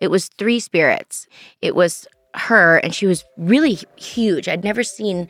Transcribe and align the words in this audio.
It 0.00 0.10
was 0.10 0.28
three 0.38 0.60
spirits. 0.60 1.26
It 1.62 1.74
was 1.74 2.06
her, 2.34 2.78
and 2.78 2.94
she 2.94 3.06
was 3.06 3.24
really 3.36 3.78
huge. 3.96 4.48
I'd 4.48 4.64
never 4.64 4.84
seen 4.84 5.28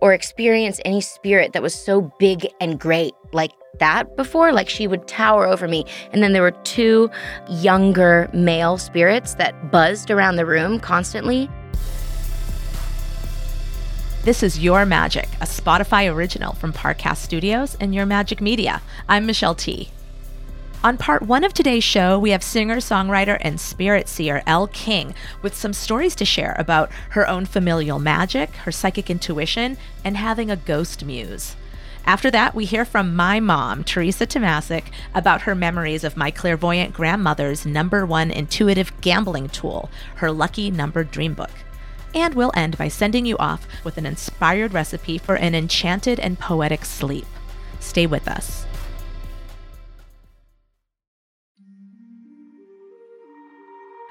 or 0.00 0.12
experienced 0.14 0.80
any 0.84 1.00
spirit 1.00 1.52
that 1.52 1.62
was 1.62 1.74
so 1.74 2.12
big 2.18 2.48
and 2.60 2.78
great 2.80 3.12
like 3.32 3.52
that 3.80 4.16
before. 4.16 4.52
Like 4.52 4.68
she 4.68 4.86
would 4.86 5.06
tower 5.06 5.46
over 5.46 5.68
me. 5.68 5.84
And 6.12 6.22
then 6.22 6.32
there 6.32 6.42
were 6.42 6.52
two 6.52 7.10
younger 7.50 8.30
male 8.32 8.78
spirits 8.78 9.34
that 9.34 9.70
buzzed 9.70 10.10
around 10.10 10.36
the 10.36 10.46
room 10.46 10.80
constantly. 10.80 11.50
This 14.24 14.42
is 14.42 14.58
Your 14.58 14.84
Magic, 14.84 15.28
a 15.40 15.46
Spotify 15.46 16.12
original 16.12 16.54
from 16.54 16.72
Parcast 16.72 17.18
Studios 17.18 17.76
and 17.80 17.94
Your 17.94 18.04
Magic 18.04 18.40
Media. 18.40 18.82
I'm 19.08 19.26
Michelle 19.26 19.54
Tea. 19.54 19.90
On 20.84 20.96
part 20.96 21.22
one 21.22 21.42
of 21.42 21.52
today's 21.52 21.82
show, 21.82 22.20
we 22.20 22.30
have 22.30 22.42
singer, 22.42 22.76
songwriter, 22.76 23.36
and 23.40 23.60
spirit 23.60 24.08
seer 24.08 24.44
Elle 24.46 24.68
King 24.68 25.12
with 25.42 25.56
some 25.56 25.72
stories 25.72 26.14
to 26.14 26.24
share 26.24 26.54
about 26.56 26.92
her 27.10 27.28
own 27.28 27.46
familial 27.46 27.98
magic, 27.98 28.54
her 28.58 28.70
psychic 28.70 29.10
intuition, 29.10 29.76
and 30.04 30.16
having 30.16 30.52
a 30.52 30.56
ghost 30.56 31.04
muse. 31.04 31.56
After 32.06 32.30
that, 32.30 32.54
we 32.54 32.64
hear 32.64 32.84
from 32.84 33.16
my 33.16 33.40
mom, 33.40 33.82
Teresa 33.82 34.24
Tomasic, 34.24 34.84
about 35.16 35.42
her 35.42 35.56
memories 35.56 36.04
of 36.04 36.16
my 36.16 36.30
clairvoyant 36.30 36.94
grandmother's 36.94 37.66
number 37.66 38.06
one 38.06 38.30
intuitive 38.30 38.92
gambling 39.00 39.48
tool, 39.48 39.90
her 40.14 40.30
lucky 40.30 40.70
number 40.70 41.02
dream 41.02 41.34
book. 41.34 41.50
And 42.14 42.34
we'll 42.34 42.52
end 42.54 42.78
by 42.78 42.86
sending 42.86 43.26
you 43.26 43.36
off 43.38 43.66
with 43.82 43.98
an 43.98 44.06
inspired 44.06 44.72
recipe 44.72 45.18
for 45.18 45.34
an 45.34 45.56
enchanted 45.56 46.20
and 46.20 46.38
poetic 46.38 46.84
sleep. 46.84 47.26
Stay 47.80 48.06
with 48.06 48.28
us. 48.28 48.67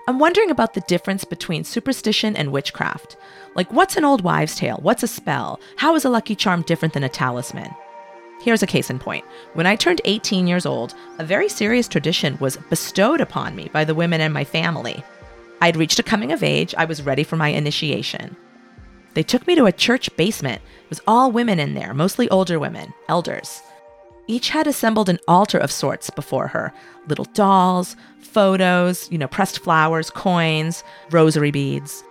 I'm 0.07 0.19
wondering 0.19 0.49
about 0.49 0.73
the 0.73 0.81
difference 0.81 1.25
between 1.25 1.65
superstition 1.65 2.37
and 2.37 2.53
witchcraft. 2.53 3.17
Like, 3.55 3.73
what's 3.73 3.97
an 3.97 4.05
old 4.05 4.21
wives' 4.21 4.55
tale? 4.55 4.79
What's 4.81 5.03
a 5.03 5.07
spell? 5.07 5.59
How 5.75 5.95
is 5.95 6.05
a 6.05 6.09
lucky 6.09 6.33
charm 6.33 6.61
different 6.61 6.93
than 6.93 7.03
a 7.03 7.09
talisman? 7.09 7.75
Here's 8.39 8.63
a 8.63 8.67
case 8.67 8.89
in 8.89 8.99
point. 8.99 9.25
When 9.53 9.65
I 9.65 9.75
turned 9.75 9.99
18 10.05 10.47
years 10.47 10.65
old, 10.65 10.93
a 11.19 11.25
very 11.25 11.49
serious 11.49 11.89
tradition 11.89 12.37
was 12.39 12.55
bestowed 12.69 13.19
upon 13.19 13.53
me 13.53 13.69
by 13.73 13.83
the 13.83 13.95
women 13.95 14.21
in 14.21 14.31
my 14.31 14.45
family. 14.45 15.03
I'd 15.59 15.75
reached 15.75 15.99
a 15.99 16.03
coming 16.03 16.31
of 16.31 16.41
age, 16.41 16.73
I 16.77 16.85
was 16.85 17.01
ready 17.01 17.25
for 17.25 17.35
my 17.35 17.49
initiation. 17.49 18.37
They 19.13 19.23
took 19.23 19.45
me 19.45 19.55
to 19.55 19.65
a 19.65 19.73
church 19.73 20.15
basement. 20.15 20.61
It 20.83 20.89
was 20.89 21.01
all 21.05 21.31
women 21.33 21.59
in 21.59 21.73
there, 21.73 21.93
mostly 21.93 22.29
older 22.29 22.59
women, 22.59 22.93
elders. 23.09 23.61
Each 24.27 24.49
had 24.49 24.67
assembled 24.67 25.09
an 25.09 25.19
altar 25.27 25.57
of 25.57 25.71
sorts 25.71 26.09
before 26.09 26.47
her 26.47 26.73
little 27.07 27.25
dolls, 27.25 27.95
photos, 28.27 29.09
you 29.11 29.17
know, 29.17 29.27
pressed 29.27 29.59
flowers, 29.59 30.09
coins, 30.09 30.83
rosary 31.11 31.51
beads. 31.51 32.03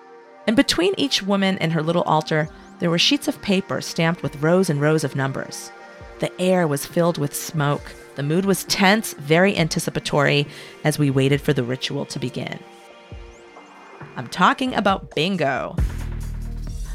And 0.46 0.56
between 0.56 0.94
each 0.96 1.22
woman 1.22 1.58
and 1.58 1.72
her 1.72 1.82
little 1.82 2.02
altar, 2.02 2.48
there 2.78 2.90
were 2.90 2.98
sheets 2.98 3.28
of 3.28 3.40
paper 3.42 3.80
stamped 3.80 4.22
with 4.22 4.42
rows 4.42 4.70
and 4.70 4.80
rows 4.80 5.04
of 5.04 5.16
numbers. 5.16 5.70
The 6.18 6.40
air 6.40 6.66
was 6.66 6.86
filled 6.86 7.18
with 7.18 7.34
smoke. 7.34 7.94
The 8.16 8.22
mood 8.22 8.44
was 8.44 8.64
tense, 8.64 9.12
very 9.14 9.56
anticipatory 9.56 10.46
as 10.84 10.98
we 10.98 11.10
waited 11.10 11.40
for 11.40 11.52
the 11.52 11.62
ritual 11.62 12.06
to 12.06 12.18
begin. 12.18 12.58
I'm 14.16 14.28
talking 14.28 14.74
about 14.74 15.14
bingo. 15.14 15.76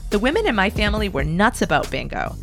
The 0.10 0.20
women 0.20 0.48
in 0.48 0.56
my 0.56 0.70
family 0.70 1.08
were 1.08 1.24
nuts 1.24 1.62
about 1.62 1.90
bingo. 1.92 2.36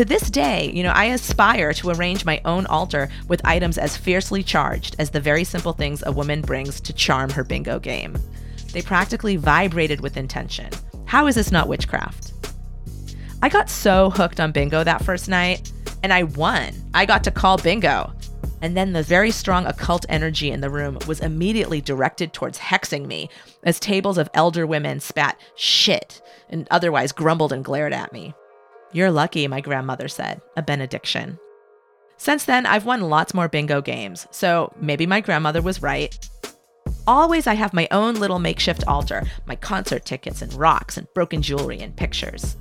To 0.00 0.04
this 0.06 0.30
day, 0.30 0.72
you 0.72 0.82
know, 0.82 0.92
I 0.92 1.04
aspire 1.12 1.74
to 1.74 1.90
arrange 1.90 2.24
my 2.24 2.40
own 2.46 2.64
altar 2.64 3.10
with 3.28 3.44
items 3.44 3.76
as 3.76 3.98
fiercely 3.98 4.42
charged 4.42 4.96
as 4.98 5.10
the 5.10 5.20
very 5.20 5.44
simple 5.44 5.74
things 5.74 6.02
a 6.06 6.10
woman 6.10 6.40
brings 6.40 6.80
to 6.80 6.94
charm 6.94 7.28
her 7.28 7.44
bingo 7.44 7.78
game. 7.78 8.16
They 8.72 8.80
practically 8.80 9.36
vibrated 9.36 10.00
with 10.00 10.16
intention. 10.16 10.70
How 11.04 11.26
is 11.26 11.34
this 11.34 11.52
not 11.52 11.68
witchcraft? 11.68 12.32
I 13.42 13.50
got 13.50 13.68
so 13.68 14.08
hooked 14.08 14.40
on 14.40 14.52
bingo 14.52 14.82
that 14.84 15.04
first 15.04 15.28
night, 15.28 15.70
and 16.02 16.14
I 16.14 16.22
won. 16.22 16.72
I 16.94 17.04
got 17.04 17.22
to 17.24 17.30
call 17.30 17.58
bingo. 17.58 18.10
And 18.62 18.74
then 18.74 18.94
the 18.94 19.02
very 19.02 19.30
strong 19.30 19.66
occult 19.66 20.06
energy 20.08 20.50
in 20.50 20.62
the 20.62 20.70
room 20.70 20.96
was 21.06 21.20
immediately 21.20 21.82
directed 21.82 22.32
towards 22.32 22.58
hexing 22.58 23.06
me 23.06 23.28
as 23.64 23.78
tables 23.78 24.16
of 24.16 24.30
elder 24.32 24.66
women 24.66 24.98
spat 24.98 25.38
shit 25.56 26.22
and 26.48 26.66
otherwise 26.70 27.12
grumbled 27.12 27.52
and 27.52 27.62
glared 27.62 27.92
at 27.92 28.14
me. 28.14 28.32
You're 28.92 29.10
lucky, 29.10 29.46
my 29.46 29.60
grandmother 29.60 30.08
said, 30.08 30.40
a 30.56 30.62
benediction. 30.62 31.38
Since 32.16 32.44
then, 32.44 32.66
I've 32.66 32.84
won 32.84 33.02
lots 33.02 33.32
more 33.32 33.48
bingo 33.48 33.80
games, 33.80 34.26
so 34.30 34.72
maybe 34.80 35.06
my 35.06 35.20
grandmother 35.20 35.62
was 35.62 35.80
right. 35.80 36.18
Always, 37.06 37.46
I 37.46 37.54
have 37.54 37.72
my 37.72 37.86
own 37.90 38.16
little 38.16 38.38
makeshift 38.40 38.84
altar, 38.86 39.24
my 39.46 39.56
concert 39.56 40.04
tickets 40.04 40.42
and 40.42 40.52
rocks 40.54 40.96
and 40.96 41.06
broken 41.14 41.40
jewelry 41.40 41.80
and 41.80 41.96
pictures. 41.96 42.56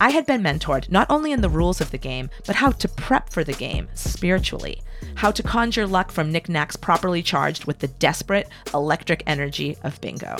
I 0.00 0.10
had 0.10 0.26
been 0.26 0.42
mentored 0.42 0.90
not 0.90 1.06
only 1.10 1.30
in 1.30 1.40
the 1.40 1.48
rules 1.48 1.80
of 1.80 1.90
the 1.90 1.98
game, 1.98 2.30
but 2.46 2.56
how 2.56 2.72
to 2.72 2.88
prep 2.88 3.28
for 3.28 3.44
the 3.44 3.52
game 3.52 3.88
spiritually, 3.94 4.82
how 5.14 5.30
to 5.30 5.42
conjure 5.42 5.86
luck 5.86 6.10
from 6.10 6.32
knickknacks 6.32 6.76
properly 6.76 7.22
charged 7.22 7.66
with 7.66 7.78
the 7.78 7.88
desperate 7.88 8.48
electric 8.74 9.22
energy 9.26 9.76
of 9.84 10.00
bingo. 10.00 10.36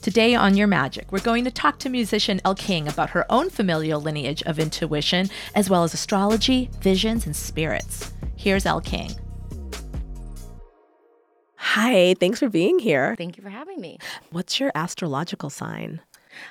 Today 0.00 0.36
on 0.36 0.56
Your 0.56 0.68
Magic, 0.68 1.10
we're 1.10 1.18
going 1.18 1.44
to 1.44 1.50
talk 1.50 1.80
to 1.80 1.88
musician 1.88 2.40
Elle 2.44 2.54
King 2.54 2.86
about 2.86 3.10
her 3.10 3.26
own 3.30 3.50
familial 3.50 4.00
lineage 4.00 4.44
of 4.44 4.60
intuition, 4.60 5.28
as 5.56 5.68
well 5.68 5.82
as 5.82 5.92
astrology, 5.92 6.70
visions, 6.80 7.26
and 7.26 7.34
spirits. 7.34 8.12
Here's 8.36 8.64
Elle 8.64 8.80
King. 8.80 9.10
Hi, 11.56 12.14
thanks 12.20 12.38
for 12.38 12.48
being 12.48 12.78
here. 12.78 13.16
Thank 13.18 13.36
you 13.36 13.42
for 13.42 13.50
having 13.50 13.80
me. 13.80 13.98
What's 14.30 14.60
your 14.60 14.70
astrological 14.76 15.50
sign? 15.50 16.00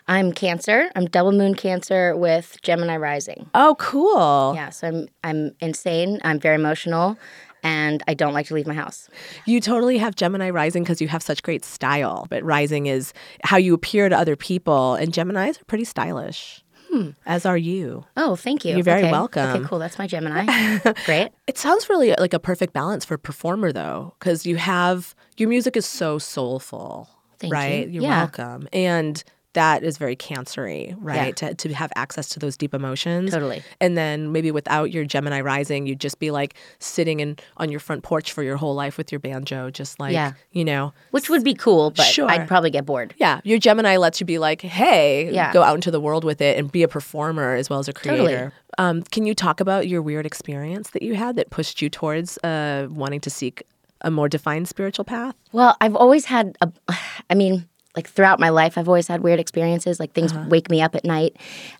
I'm 0.09 0.34
Cancer. 0.34 0.91
I'm 0.97 1.06
double 1.06 1.31
moon 1.31 1.56
Cancer 1.56 2.16
with 2.18 2.58
Gemini 2.62 2.97
rising. 2.97 3.50
Oh, 3.56 3.78
cool. 3.79 4.53
Yeah, 4.56 4.69
so 4.69 4.88
I'm 4.88 5.08
I'm 5.24 5.56
insane. 5.62 6.19
I'm 6.24 6.40
very 6.40 6.56
emotional 6.56 7.18
and 7.67 8.01
I 8.07 8.13
don't 8.13 8.33
like 8.33 8.47
to 8.47 8.53
leave 8.53 8.66
my 8.67 8.73
house. 8.73 9.09
You 9.45 9.59
totally 9.59 9.97
have 9.97 10.16
Gemini 10.16 10.50
rising 10.50 10.83
because 10.83 11.01
you 11.01 11.09
have 11.09 11.22
such 11.22 11.44
great 11.44 11.66
style, 11.66 12.25
but 12.29 12.41
rising 12.44 12.85
is 12.88 13.13
how 13.44 13.57
you 13.57 13.73
appear 13.73 14.07
to 14.07 14.17
other 14.17 14.35
people, 14.38 14.95
and 14.95 15.11
Geminis 15.11 15.61
are 15.61 15.66
pretty 15.66 15.83
stylish. 15.83 16.63
Hmm. 16.89 17.09
As 17.25 17.45
are 17.45 17.57
you. 17.57 18.05
Oh, 18.16 18.38
thank 18.38 18.63
you. 18.63 18.73
You're 18.73 18.83
very 18.83 19.01
okay. 19.01 19.11
welcome. 19.11 19.50
Okay, 19.50 19.66
cool. 19.67 19.78
That's 19.79 20.00
my 20.00 20.07
Gemini. 20.07 20.45
Great. 21.05 21.29
It 21.45 21.57
sounds 21.57 21.89
really 21.89 22.16
like 22.17 22.33
a 22.33 22.39
perfect 22.39 22.72
balance 22.72 23.03
for 23.03 23.16
a 23.16 23.19
performer, 23.19 23.73
though, 23.73 24.13
because 24.17 24.45
you 24.45 24.55
have 24.55 25.13
your 25.35 25.49
music 25.49 25.75
is 25.75 25.85
so 25.85 26.17
soulful. 26.17 27.09
Thank 27.39 27.53
right? 27.53 27.85
you. 27.88 27.95
You're 27.95 28.03
Yeah. 28.03 28.19
welcome. 28.22 28.69
And 28.72 29.22
that 29.53 29.84
is 29.84 29.97
very 29.97 30.16
cancery, 30.16 30.96
right? 31.00 31.35
To, 31.38 31.56
to 31.56 31.74
have 31.74 31.91
access 31.96 32.30
to 32.30 32.40
those 32.40 32.56
deep 32.58 32.74
emotions. 32.75 33.31
Totally. 33.31 33.63
And 33.81 33.97
then 33.97 34.31
maybe 34.31 34.52
without 34.52 34.91
your 34.91 35.03
Gemini 35.03 35.41
rising, 35.41 35.88
you'd 35.88 36.00
just 36.00 36.19
be 36.19 36.30
like 36.30 36.53
sitting 36.80 37.19
in 37.22 37.38
on 37.58 37.72
your 37.72 37.80
front 37.80 38.03
porch 38.03 38.31
for 38.34 38.44
your 38.44 38.58
whole 38.58 38.75
life 38.75 38.97
with 38.97 39.12
your 39.12 39.18
banjo, 39.19 39.72
just 39.72 40.00
like, 40.00 40.13
Yeah. 40.13 40.34
you 40.52 40.63
know. 40.63 40.94
Which 41.12 41.30
would 41.30 41.44
be 41.44 41.56
cool, 41.56 41.90
but 41.91 42.03
Sure. 42.06 42.30
I'd 42.30 42.47
probably 42.47 42.69
get 42.69 42.85
bored. 42.85 43.16
Yeah, 43.18 43.41
your 43.44 43.58
Gemini 43.58 43.97
lets 43.97 44.19
you 44.19 44.25
be 44.28 44.38
like, 44.38 44.62
hey, 44.62 45.31
Yeah. 45.34 45.52
go 45.52 45.64
out 45.64 45.74
into 45.75 45.90
the 45.90 46.02
world 46.02 46.24
with 46.24 46.40
it 46.41 46.58
and 46.59 46.72
be 46.72 46.84
a 46.84 46.88
performer 46.88 47.56
as 47.56 47.68
well 47.69 47.79
as 47.79 47.88
a 47.88 47.94
creator. 47.94 48.18
Totally. 48.24 48.52
Um, 48.78 49.02
can 49.03 49.25
you 49.25 49.34
talk 49.34 49.59
about 49.59 49.88
your 49.88 50.03
weird 50.03 50.25
experience 50.28 50.91
that 50.91 51.02
you 51.02 51.16
had 51.16 51.35
that 51.38 51.50
pushed 51.50 51.81
you 51.81 51.90
towards 51.90 52.38
uh, 52.44 52.88
wanting 52.91 53.22
to 53.22 53.29
seek 53.31 53.64
a 54.02 54.12
more 54.12 54.29
defined 54.29 54.68
spiritual 54.68 55.03
path? 55.06 55.35
Well, 55.52 55.75
I've 55.81 55.96
always 55.96 56.25
had 56.25 56.56
a, 56.62 56.72
I 57.31 57.34
mean, 57.34 57.68
like 57.97 58.08
throughout 58.08 58.40
my 58.40 58.50
life, 58.50 58.78
I've 58.78 58.88
always 58.88 59.08
had 59.08 59.22
weird 59.22 59.40
experiences. 59.40 60.00
Like 60.00 60.13
things 60.13 60.31
wake 60.50 60.69
me 60.69 60.81
up 60.84 60.94
at 60.94 61.03
night. 61.03 61.35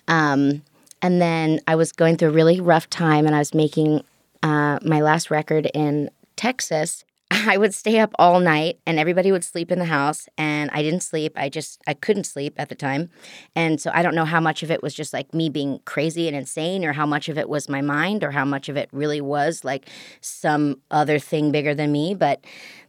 Um, 0.08 0.64
and 1.02 1.22
then 1.22 1.60
I 1.68 1.76
was 1.76 1.92
going 1.92 2.18
through 2.18 2.30
a 2.30 2.34
really 2.34 2.60
rough 2.60 2.90
time 2.90 3.28
and 3.28 3.36
I 3.36 3.40
was 3.40 3.54
making 3.54 4.04
uh, 4.42 4.80
my 4.84 5.00
last 5.00 5.30
record 5.30 5.70
in 5.76 6.10
Texas. 6.36 7.06
I 7.32 7.58
would 7.58 7.76
stay 7.76 8.00
up 8.00 8.14
all 8.18 8.40
night 8.40 8.80
and 8.88 8.98
everybody 8.98 9.32
would 9.32 9.44
sleep 9.44 9.72
in 9.72 9.78
the 9.78 9.86
house 9.86 10.28
and 10.40 10.72
I 10.72 10.82
didn't 10.82 11.02
sleep. 11.02 11.34
I 11.36 11.50
just 11.50 11.82
I 11.86 11.94
couldn't 11.94 12.24
sleep 12.24 12.56
at 12.58 12.70
the 12.70 12.76
time. 12.76 13.12
And 13.56 13.80
so 13.80 13.92
I 13.94 14.02
don't 14.02 14.16
know 14.16 14.26
how 14.26 14.40
much 14.40 14.64
of 14.64 14.72
it 14.72 14.82
was 14.82 14.96
just 14.96 15.14
like 15.14 15.36
me 15.36 15.50
being 15.50 15.82
crazy 15.86 16.28
and 16.28 16.36
insane 16.36 16.84
or 16.84 16.94
how 16.94 17.06
much 17.06 17.30
of 17.30 17.38
it 17.38 17.48
was 17.48 17.70
my 17.70 17.82
mind 17.82 18.24
or 18.24 18.32
how 18.32 18.46
much 18.46 18.70
of 18.70 18.76
it 18.76 18.90
really 18.92 19.22
was 19.22 19.64
like 19.64 19.88
some 20.22 20.82
other 20.90 21.20
thing 21.20 21.52
bigger 21.52 21.76
than 21.76 21.92
me, 21.92 22.16
but 22.16 22.44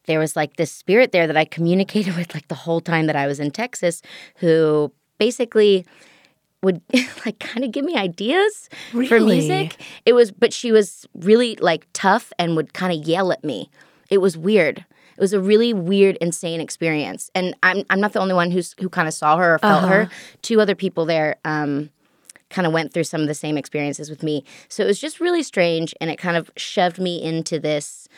there 0.09 0.19
was 0.19 0.35
like 0.35 0.57
this 0.57 0.73
spirit 0.73 1.13
there 1.13 1.29
that 1.29 1.37
I 1.37 1.45
communicated 1.45 2.17
with 2.19 2.35
like 2.35 2.49
the 2.49 2.57
whole 2.57 2.81
time 2.81 3.07
that 3.07 3.15
I 3.15 3.29
was 3.29 3.39
in 3.39 3.53
Texas 3.53 4.03
who 4.37 4.91
basically 5.19 5.87
would 6.63 6.83
like 7.25 7.39
kind 7.39 7.65
of 7.65 7.71
give 7.71 7.85
me 7.85 7.95
ideas 7.95 8.69
for 8.91 9.21
music. 9.21 9.77
It 10.05 10.15
was 10.15 10.33
but 10.33 10.53
she 10.53 10.73
was 10.73 11.07
really 11.15 11.55
like 11.57 11.87
tough 11.93 12.33
and 12.39 12.57
would 12.57 12.75
kind 12.75 12.93
of 12.93 13.07
yell 13.07 13.31
at 13.31 13.45
me. 13.45 13.71
It 14.11 14.19
was 14.19 14.37
weird. 14.37 14.85
It 15.17 15.21
was 15.21 15.33
a 15.33 15.41
really 15.41 15.73
weird, 15.75 16.17
insane 16.21 16.61
experience. 16.61 17.31
And 17.35 17.55
I'm 17.63 17.85
I'm 17.91 18.01
not 18.01 18.13
the 18.13 18.21
only 18.21 18.35
one 18.35 18.51
who's 18.51 18.75
who 18.81 18.89
kind 18.89 19.07
of 19.07 19.15
saw 19.15 19.37
her 19.37 19.55
or 19.55 19.59
felt 19.59 19.85
her. 19.89 20.09
Two 20.43 20.61
other 20.61 20.75
people 20.75 21.05
there 21.05 21.37
um 21.45 21.91
kind 22.51 22.67
of 22.67 22.73
went 22.73 22.95
through 22.95 23.05
some 23.05 23.21
of 23.21 23.29
the 23.29 23.35
same 23.35 23.59
experiences 23.59 24.09
with 24.09 24.23
me. 24.23 24.45
So 24.69 24.83
it 24.83 24.87
was 24.87 24.99
just 24.99 25.21
really 25.21 25.43
strange 25.43 25.95
and 26.01 26.11
it 26.11 26.17
kind 26.17 26.37
of 26.37 26.51
shoved 26.57 26.99
me 26.99 27.23
into 27.23 27.61
this 27.61 28.09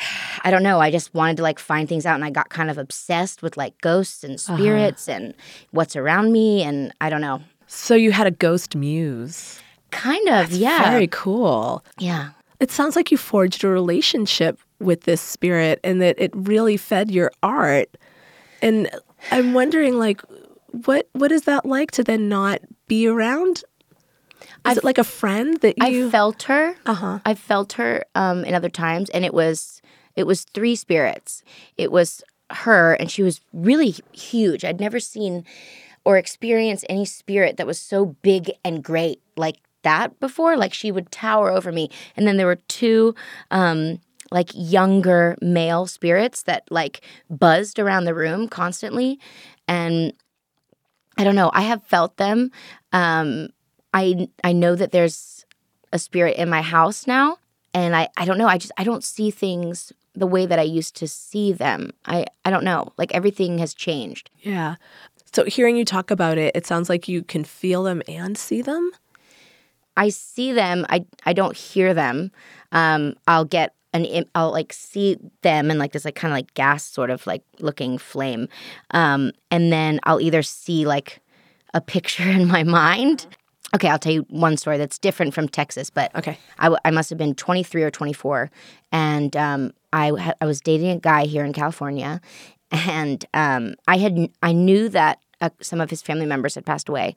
I 0.44 0.50
don't 0.50 0.62
know. 0.62 0.80
I 0.80 0.90
just 0.90 1.12
wanted 1.14 1.36
to 1.38 1.42
like 1.42 1.58
find 1.58 1.88
things 1.88 2.06
out 2.06 2.14
and 2.14 2.24
I 2.24 2.30
got 2.30 2.48
kind 2.50 2.70
of 2.70 2.78
obsessed 2.78 3.42
with 3.42 3.56
like 3.56 3.78
ghosts 3.80 4.24
and 4.24 4.34
Uh-huh. 4.34 4.56
spirits 4.56 5.08
and 5.08 5.34
what's 5.72 5.96
around 5.96 6.32
me. 6.32 6.62
And 6.62 6.92
I 7.00 7.10
don't 7.10 7.20
know. 7.20 7.42
So 7.66 7.94
you 7.94 8.12
had 8.12 8.26
a 8.26 8.30
ghost 8.32 8.74
muse. 8.74 9.60
Kind 9.90 10.28
of, 10.28 10.52
yeah. 10.52 10.90
Very 10.90 11.08
cool. 11.08 11.84
yeah. 11.98 12.30
It 12.60 12.70
sounds 12.70 12.94
like 12.94 13.10
you 13.10 13.16
forged 13.16 13.64
a 13.64 13.68
relationship 13.68 14.60
with 14.80 15.02
this 15.04 15.20
spirit 15.22 15.80
and 15.82 16.00
that 16.02 16.16
it 16.18 16.30
really 16.34 16.76
fed 16.76 17.10
your 17.10 17.32
art. 17.42 17.88
And 18.60 18.90
I'm 19.30 19.54
wondering 19.54 19.98
like 19.98 20.20
what 20.84 21.08
what 21.12 21.32
is 21.32 21.42
that 21.42 21.64
like 21.66 21.90
to 21.92 22.04
then 22.04 22.28
not 22.28 22.60
be 22.86 23.06
around? 23.06 23.64
Is 24.68 24.76
it 24.76 24.84
like 24.84 24.98
a 24.98 25.04
friend 25.04 25.58
that 25.62 25.78
you 25.78 26.08
I 26.08 26.10
felt 26.10 26.42
her. 26.44 26.74
Uh-huh. 26.84 27.18
I 27.24 27.34
felt 27.34 27.72
her 27.74 28.04
um, 28.14 28.44
in 28.44 28.52
other 28.54 28.68
times, 28.68 29.08
and 29.10 29.24
it 29.24 29.32
was 29.32 29.79
it 30.16 30.26
was 30.26 30.44
three 30.44 30.76
spirits. 30.76 31.42
It 31.76 31.92
was 31.92 32.22
her, 32.50 32.94
and 32.94 33.10
she 33.10 33.22
was 33.22 33.40
really 33.52 33.94
huge. 34.12 34.64
I'd 34.64 34.80
never 34.80 35.00
seen 35.00 35.44
or 36.04 36.16
experienced 36.16 36.86
any 36.88 37.04
spirit 37.04 37.56
that 37.56 37.66
was 37.66 37.78
so 37.78 38.16
big 38.22 38.50
and 38.64 38.82
great 38.82 39.20
like 39.36 39.56
that 39.82 40.18
before. 40.20 40.56
Like 40.56 40.74
she 40.74 40.90
would 40.90 41.10
tower 41.10 41.50
over 41.50 41.72
me, 41.72 41.90
and 42.16 42.26
then 42.26 42.36
there 42.36 42.46
were 42.46 42.56
two. 42.68 43.14
Um, 43.50 44.00
like 44.32 44.52
younger 44.54 45.36
male 45.40 45.88
spirits 45.88 46.44
that 46.44 46.62
like 46.70 47.00
buzzed 47.28 47.80
around 47.80 48.04
the 48.04 48.14
room 48.14 48.46
constantly 48.46 49.18
and 49.66 50.12
I 51.20 51.24
don't 51.24 51.34
know. 51.34 51.50
I 51.52 51.62
have 51.62 51.84
felt 51.84 52.16
them. 52.16 52.50
Um, 52.92 53.48
I 53.92 54.28
I 54.42 54.52
know 54.52 54.74
that 54.74 54.90
there's 54.90 55.44
a 55.92 55.98
spirit 55.98 56.36
in 56.36 56.48
my 56.48 56.62
house 56.62 57.06
now, 57.06 57.36
and 57.74 57.94
I 57.94 58.08
I 58.16 58.24
don't 58.24 58.38
know. 58.38 58.46
I 58.46 58.56
just 58.56 58.72
I 58.78 58.84
don't 58.84 59.04
see 59.04 59.30
things 59.30 59.92
the 60.20 60.26
way 60.26 60.46
that 60.46 60.58
I 60.58 60.62
used 60.62 60.94
to 60.96 61.08
see 61.08 61.52
them. 61.52 61.90
I 62.06 62.26
I 62.44 62.50
don't 62.50 62.62
know. 62.64 62.92
Like 62.96 63.12
everything 63.12 63.58
has 63.58 63.74
changed. 63.74 64.30
Yeah. 64.38 64.76
So 65.32 65.44
hearing 65.44 65.76
you 65.76 65.84
talk 65.84 66.10
about 66.10 66.38
it, 66.38 66.54
it 66.54 66.66
sounds 66.66 66.88
like 66.88 67.08
you 67.08 67.22
can 67.22 67.42
feel 67.42 67.82
them 67.82 68.02
and 68.06 68.36
see 68.36 68.62
them. 68.62 68.90
I 69.96 70.10
see 70.10 70.52
them. 70.52 70.86
I 70.88 71.04
I 71.26 71.32
don't 71.32 71.56
hear 71.56 71.94
them. 71.94 72.30
Um, 72.70 73.14
I'll 73.26 73.44
get 73.44 73.74
an 73.92 74.04
im- 74.04 74.30
I'll 74.34 74.52
like 74.52 74.72
see 74.72 75.16
them 75.42 75.70
and 75.70 75.78
like 75.78 75.92
this 75.92 76.04
like 76.04 76.14
kind 76.14 76.32
of 76.32 76.36
like 76.36 76.54
gas 76.54 76.84
sort 76.84 77.10
of 77.10 77.26
like 77.26 77.42
looking 77.58 77.98
flame, 77.98 78.48
um, 78.92 79.32
and 79.50 79.72
then 79.72 80.00
I'll 80.04 80.20
either 80.20 80.42
see 80.42 80.86
like 80.86 81.20
a 81.74 81.80
picture 81.80 82.28
in 82.38 82.46
my 82.46 82.62
mind. 82.62 83.26
Okay, 83.74 83.88
I'll 83.88 83.98
tell 83.98 84.12
you 84.12 84.26
one 84.30 84.56
story 84.56 84.78
that's 84.78 84.98
different 84.98 85.32
from 85.32 85.48
Texas, 85.48 85.90
but 85.90 86.14
Okay. 86.16 86.38
I, 86.58 86.64
w- 86.64 86.78
I 86.84 86.90
must 86.90 87.08
have 87.10 87.18
been 87.18 87.34
23 87.34 87.82
or 87.84 87.90
24, 87.90 88.50
and 88.90 89.36
um, 89.36 89.72
I 89.92 90.08
ha- 90.18 90.34
I 90.40 90.44
was 90.46 90.60
dating 90.60 90.90
a 90.90 90.98
guy 90.98 91.26
here 91.26 91.44
in 91.44 91.52
California, 91.52 92.20
and 92.72 93.24
um, 93.32 93.74
I 93.86 93.98
had 93.98 94.28
I 94.42 94.52
knew 94.52 94.88
that 94.88 95.20
uh, 95.40 95.50
some 95.60 95.80
of 95.80 95.88
his 95.90 96.02
family 96.02 96.26
members 96.26 96.56
had 96.56 96.66
passed 96.66 96.88
away, 96.88 97.14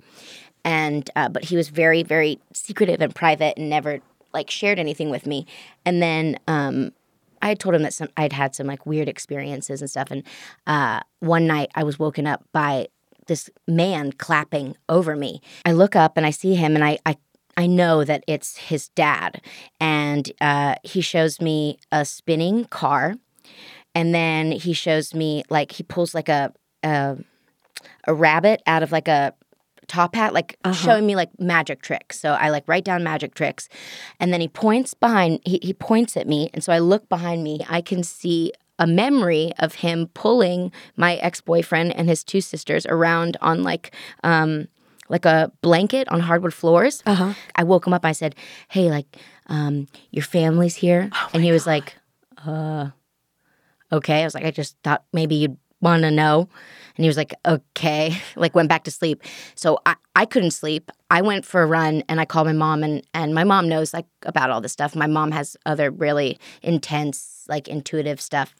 and 0.63 1.09
uh, 1.15 1.29
but 1.29 1.45
he 1.45 1.55
was 1.55 1.69
very 1.69 2.03
very 2.03 2.39
secretive 2.53 3.01
and 3.01 3.15
private 3.15 3.57
and 3.57 3.69
never 3.69 3.99
like 4.33 4.49
shared 4.51 4.77
anything 4.79 5.09
with 5.09 5.25
me, 5.25 5.45
and 5.85 6.01
then. 6.01 6.37
Um, 6.47 6.91
I 7.41 7.49
had 7.49 7.59
told 7.59 7.75
him 7.75 7.81
that 7.83 7.93
some 7.93 8.07
I'd 8.15 8.31
had 8.31 8.55
some 8.55 8.67
like 8.67 8.85
weird 8.85 9.09
experiences 9.09 9.81
and 9.81 9.89
stuff, 9.89 10.11
and 10.11 10.23
uh, 10.65 11.01
one 11.19 11.45
night 11.45 11.71
I 11.75 11.83
was 11.83 11.99
woken 11.99 12.25
up 12.25 12.41
by 12.53 12.87
this 13.27 13.49
man 13.67 14.11
clapping 14.13 14.75
over 14.89 15.15
me. 15.15 15.41
I 15.65 15.71
look 15.71 15.95
up 15.95 16.17
and 16.17 16.25
I 16.25 16.31
see 16.31 16.55
him, 16.55 16.75
and 16.75 16.83
I 16.83 16.99
I, 17.05 17.17
I 17.57 17.67
know 17.67 18.03
that 18.03 18.23
it's 18.27 18.57
his 18.57 18.89
dad, 18.89 19.41
and 19.79 20.31
uh, 20.41 20.75
he 20.83 21.01
shows 21.01 21.41
me 21.41 21.79
a 21.91 22.05
spinning 22.05 22.65
car, 22.65 23.15
and 23.95 24.13
then 24.13 24.51
he 24.51 24.73
shows 24.73 25.13
me 25.13 25.43
like 25.49 25.73
he 25.73 25.83
pulls 25.83 26.13
like 26.13 26.29
a 26.29 26.53
a, 26.83 27.17
a 28.07 28.13
rabbit 28.13 28.61
out 28.65 28.83
of 28.83 28.91
like 28.91 29.07
a 29.07 29.33
top 29.87 30.15
hat 30.15 30.33
like 30.33 30.57
showing 30.73 31.05
me 31.05 31.15
like 31.15 31.29
magic 31.39 31.81
tricks. 31.81 32.19
So 32.19 32.33
i 32.33 32.49
like 32.49 32.63
write 32.67 32.85
down 32.85 33.03
magic 33.03 33.35
tricks. 33.35 33.69
And 34.19 34.33
then 34.33 34.41
he 34.41 34.47
points 34.47 34.93
behind 34.93 35.39
he, 35.45 35.59
he 35.61 35.73
points 35.73 36.17
at 36.17 36.27
me. 36.27 36.49
And 36.53 36.63
so 36.63 36.73
i 36.73 36.79
look 36.79 37.09
behind 37.09 37.43
me. 37.43 37.61
I 37.69 37.81
can 37.81 38.03
see 38.03 38.53
a 38.79 38.87
memory 38.87 39.51
of 39.59 39.75
him 39.75 40.07
pulling 40.13 40.71
my 40.95 41.15
ex-boyfriend 41.15 41.95
and 41.95 42.09
his 42.09 42.23
two 42.23 42.41
sisters 42.41 42.85
around 42.87 43.37
on 43.41 43.63
like 43.63 43.93
um 44.23 44.67
like 45.09 45.25
a 45.25 45.51
blanket 45.61 46.07
on 46.07 46.21
hardwood 46.21 46.53
floors. 46.53 47.03
Uh-huh. 47.05 47.33
i 47.55 47.63
woke 47.63 47.85
him 47.85 47.93
up. 47.93 48.05
I 48.05 48.13
said 48.13 48.35
hey 48.69 48.89
like 48.89 49.17
um 49.47 49.87
your 50.11 50.23
family's 50.23 50.75
here. 50.75 51.09
And 51.33 51.43
he 51.43 51.51
was 51.51 51.67
like 51.67 51.95
uh 52.45 52.89
okay. 53.91 54.21
I 54.21 54.25
was 54.25 54.33
like 54.35 54.45
i 54.45 54.51
just 54.51 54.75
thought 54.83 55.03
maybe 55.13 55.35
you'd 55.35 55.57
want 55.81 56.03
to 56.03 56.11
know 56.11 56.49
and 56.95 57.03
he 57.03 57.07
was 57.07 57.17
like 57.17 57.33
okay 57.45 58.17
like 58.35 58.55
went 58.55 58.69
back 58.69 58.83
to 58.85 58.91
sleep. 58.91 59.23
So 59.55 59.79
I, 59.85 59.95
I 60.15 60.25
couldn't 60.25 60.51
sleep. 60.51 60.91
I 61.09 61.21
went 61.21 61.45
for 61.45 61.61
a 61.61 61.65
run 61.65 62.03
and 62.09 62.19
i 62.19 62.25
called 62.25 62.47
my 62.47 62.53
mom 62.53 62.83
and 62.83 63.05
and 63.13 63.33
my 63.33 63.43
mom 63.43 63.69
knows 63.69 63.93
like 63.93 64.05
about 64.23 64.49
all 64.49 64.61
this 64.61 64.73
stuff. 64.73 64.95
My 64.95 65.07
mom 65.07 65.31
has 65.31 65.57
other 65.65 65.91
really 65.91 66.39
intense 66.61 67.45
like 67.49 67.67
intuitive 67.67 68.21
stuff. 68.21 68.55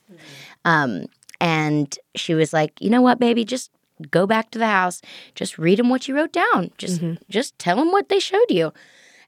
Um 0.66 1.06
and 1.40 1.98
she 2.16 2.34
was 2.34 2.54
like 2.54 2.74
you 2.82 2.90
know 2.90 3.02
what 3.02 3.20
baby? 3.20 3.46
Just 3.46 3.72
go 4.10 4.26
back 4.26 4.52
to 4.52 4.60
the 4.60 4.68
house. 4.68 5.02
Just 5.36 5.58
read 5.58 5.80
them 5.80 5.90
what 5.90 6.08
you 6.08 6.16
wrote 6.16 6.34
down. 6.34 6.72
Just 6.78 7.02
just 7.30 7.58
tell 7.60 7.78
them 7.78 7.92
what 7.92 8.10
they 8.10 8.20
showed 8.20 8.50
you 8.50 8.74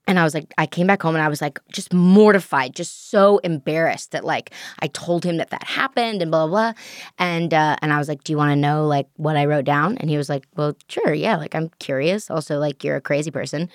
and 0.08 0.20
I 0.20 0.24
was 0.24 0.34
like, 0.34 0.54
I 0.58 0.66
came 0.68 0.88
back 0.88 1.02
home 1.02 1.16
and 1.16 1.24
I 1.24 1.30
was 1.30 1.42
like, 1.42 1.60
just 1.72 1.94
mortified, 1.94 2.76
just 2.76 3.10
so 3.10 3.40
embarrassed 3.40 4.12
that 4.12 4.24
like 4.24 4.52
I 4.80 4.88
told 4.88 5.24
him 5.24 5.38
that 5.38 5.50
that 5.50 5.64
happened 5.64 6.22
and 6.22 6.32
blah 6.32 6.48
blah. 6.48 6.74
blah. 6.74 6.82
And 7.18 7.54
uh, 7.54 7.76
and 7.82 7.92
I 7.92 7.98
was 7.98 8.08
like, 8.08 8.24
do 8.24 8.32
you 8.32 8.38
want 8.38 8.52
to 8.52 8.56
know 8.56 8.86
like 8.86 9.08
what 9.16 9.36
I 9.36 9.46
wrote 9.46 9.66
down? 9.66 9.98
And 9.98 10.10
he 10.10 10.18
was 10.18 10.30
like, 10.30 10.46
well, 10.56 10.76
sure, 10.88 11.14
yeah. 11.14 11.38
Like 11.38 11.56
I'm 11.56 11.70
curious. 11.80 12.30
Also, 12.30 12.60
like 12.60 12.84
you're 12.84 12.96
a 12.98 13.02
crazy 13.02 13.32
person. 13.32 13.70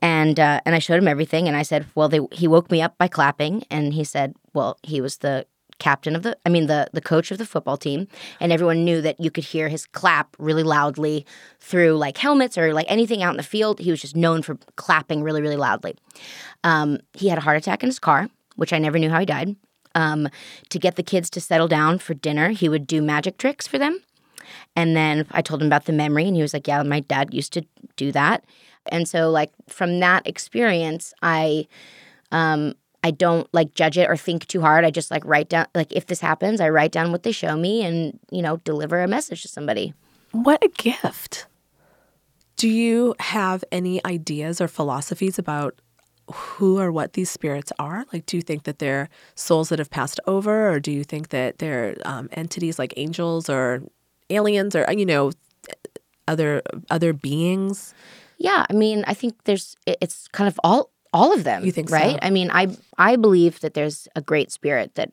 And 0.00 0.38
uh, 0.38 0.60
and 0.64 0.74
I 0.74 0.78
showed 0.78 0.98
him 0.98 1.08
everything. 1.08 1.48
And 1.48 1.56
I 1.56 1.62
said, 1.62 1.86
well, 1.94 2.08
they, 2.08 2.20
he 2.32 2.48
woke 2.48 2.70
me 2.70 2.82
up 2.82 2.98
by 2.98 3.08
clapping. 3.08 3.64
And 3.70 3.94
he 3.94 4.04
said, 4.04 4.34
well, 4.52 4.78
he 4.82 5.00
was 5.00 5.18
the 5.18 5.46
captain 5.82 6.14
of 6.14 6.22
the 6.22 6.36
I 6.46 6.48
mean 6.48 6.66
the 6.66 6.88
the 6.92 7.00
coach 7.00 7.30
of 7.30 7.38
the 7.38 7.46
football 7.46 7.76
team. 7.76 8.06
And 8.40 8.52
everyone 8.52 8.84
knew 8.84 9.00
that 9.02 9.20
you 9.20 9.30
could 9.30 9.44
hear 9.44 9.68
his 9.68 9.86
clap 9.86 10.36
really 10.38 10.62
loudly 10.62 11.26
through 11.60 11.96
like 11.96 12.16
helmets 12.16 12.56
or 12.56 12.72
like 12.72 12.86
anything 12.88 13.22
out 13.22 13.32
in 13.32 13.36
the 13.36 13.42
field. 13.42 13.80
He 13.80 13.90
was 13.90 14.00
just 14.00 14.16
known 14.16 14.42
for 14.42 14.56
clapping 14.76 15.22
really 15.22 15.42
really 15.42 15.56
loudly. 15.56 15.96
Um, 16.64 16.98
he 17.14 17.28
had 17.28 17.38
a 17.38 17.42
heart 17.42 17.56
attack 17.56 17.82
in 17.82 17.88
his 17.88 17.98
car 17.98 18.28
which 18.56 18.72
I 18.72 18.78
never 18.78 18.98
knew 18.98 19.10
how 19.10 19.20
he 19.20 19.26
died. 19.26 19.56
Um, 19.94 20.28
to 20.70 20.78
get 20.78 20.96
the 20.96 21.02
kids 21.02 21.28
to 21.30 21.40
settle 21.40 21.68
down 21.68 21.98
for 21.98 22.14
dinner 22.14 22.48
he 22.50 22.68
would 22.68 22.86
do 22.86 23.02
magic 23.02 23.36
tricks 23.36 23.66
for 23.66 23.78
them. 23.78 24.00
And 24.74 24.96
then 24.96 25.26
I 25.30 25.42
told 25.42 25.60
him 25.60 25.66
about 25.66 25.84
the 25.84 25.92
memory, 25.92 26.26
and 26.26 26.36
he 26.36 26.42
was 26.42 26.54
like, 26.54 26.66
Yeah, 26.66 26.82
my 26.82 27.00
dad 27.00 27.34
used 27.34 27.52
to 27.54 27.64
do 27.96 28.12
that. 28.12 28.44
And 28.86 29.08
so, 29.08 29.30
like, 29.30 29.52
from 29.68 30.00
that 30.00 30.26
experience, 30.26 31.14
I, 31.22 31.66
um, 32.30 32.74
I 33.02 33.10
don't 33.10 33.52
like 33.52 33.74
judge 33.74 33.98
it 33.98 34.08
or 34.08 34.16
think 34.16 34.46
too 34.46 34.60
hard. 34.60 34.84
I 34.84 34.90
just 34.90 35.10
like 35.10 35.24
write 35.24 35.48
down, 35.48 35.66
like, 35.74 35.92
if 35.92 36.06
this 36.06 36.20
happens, 36.20 36.60
I 36.60 36.68
write 36.68 36.92
down 36.92 37.10
what 37.10 37.22
they 37.24 37.32
show 37.32 37.56
me 37.56 37.82
and, 37.82 38.18
you 38.30 38.42
know, 38.42 38.58
deliver 38.58 39.02
a 39.02 39.08
message 39.08 39.42
to 39.42 39.48
somebody. 39.48 39.94
What 40.30 40.62
a 40.64 40.68
gift. 40.68 41.46
Do 42.56 42.68
you 42.68 43.14
have 43.18 43.64
any 43.72 44.04
ideas 44.04 44.60
or 44.60 44.68
philosophies 44.68 45.38
about 45.38 45.80
who 46.32 46.78
or 46.78 46.92
what 46.92 47.14
these 47.14 47.30
spirits 47.30 47.72
are? 47.78 48.04
Like, 48.12 48.26
do 48.26 48.36
you 48.36 48.42
think 48.42 48.62
that 48.64 48.78
they're 48.78 49.08
souls 49.34 49.68
that 49.70 49.78
have 49.80 49.90
passed 49.90 50.20
over, 50.26 50.70
or 50.70 50.78
do 50.78 50.92
you 50.92 51.02
think 51.02 51.30
that 51.30 51.58
they're 51.58 51.96
um, 52.04 52.28
entities 52.32 52.78
like 52.78 52.94
angels 52.96 53.50
or 53.50 53.82
aliens, 54.30 54.76
or 54.76 54.86
you 54.92 55.04
know, 55.04 55.32
other 56.28 56.62
other 56.90 57.12
beings? 57.12 57.94
Yeah, 58.38 58.64
I 58.70 58.72
mean, 58.72 59.04
I 59.06 59.14
think 59.14 59.42
there's 59.44 59.76
it's 59.86 60.28
kind 60.28 60.48
of 60.48 60.58
all 60.62 60.90
all 61.12 61.32
of 61.32 61.44
them. 61.44 61.64
You 61.64 61.72
think 61.72 61.88
so? 61.90 61.96
right? 61.96 62.18
I 62.22 62.30
mean, 62.30 62.50
I 62.52 62.68
I 62.98 63.16
believe 63.16 63.60
that 63.60 63.74
there's 63.74 64.08
a 64.16 64.20
great 64.20 64.50
spirit 64.52 64.94
that 64.94 65.10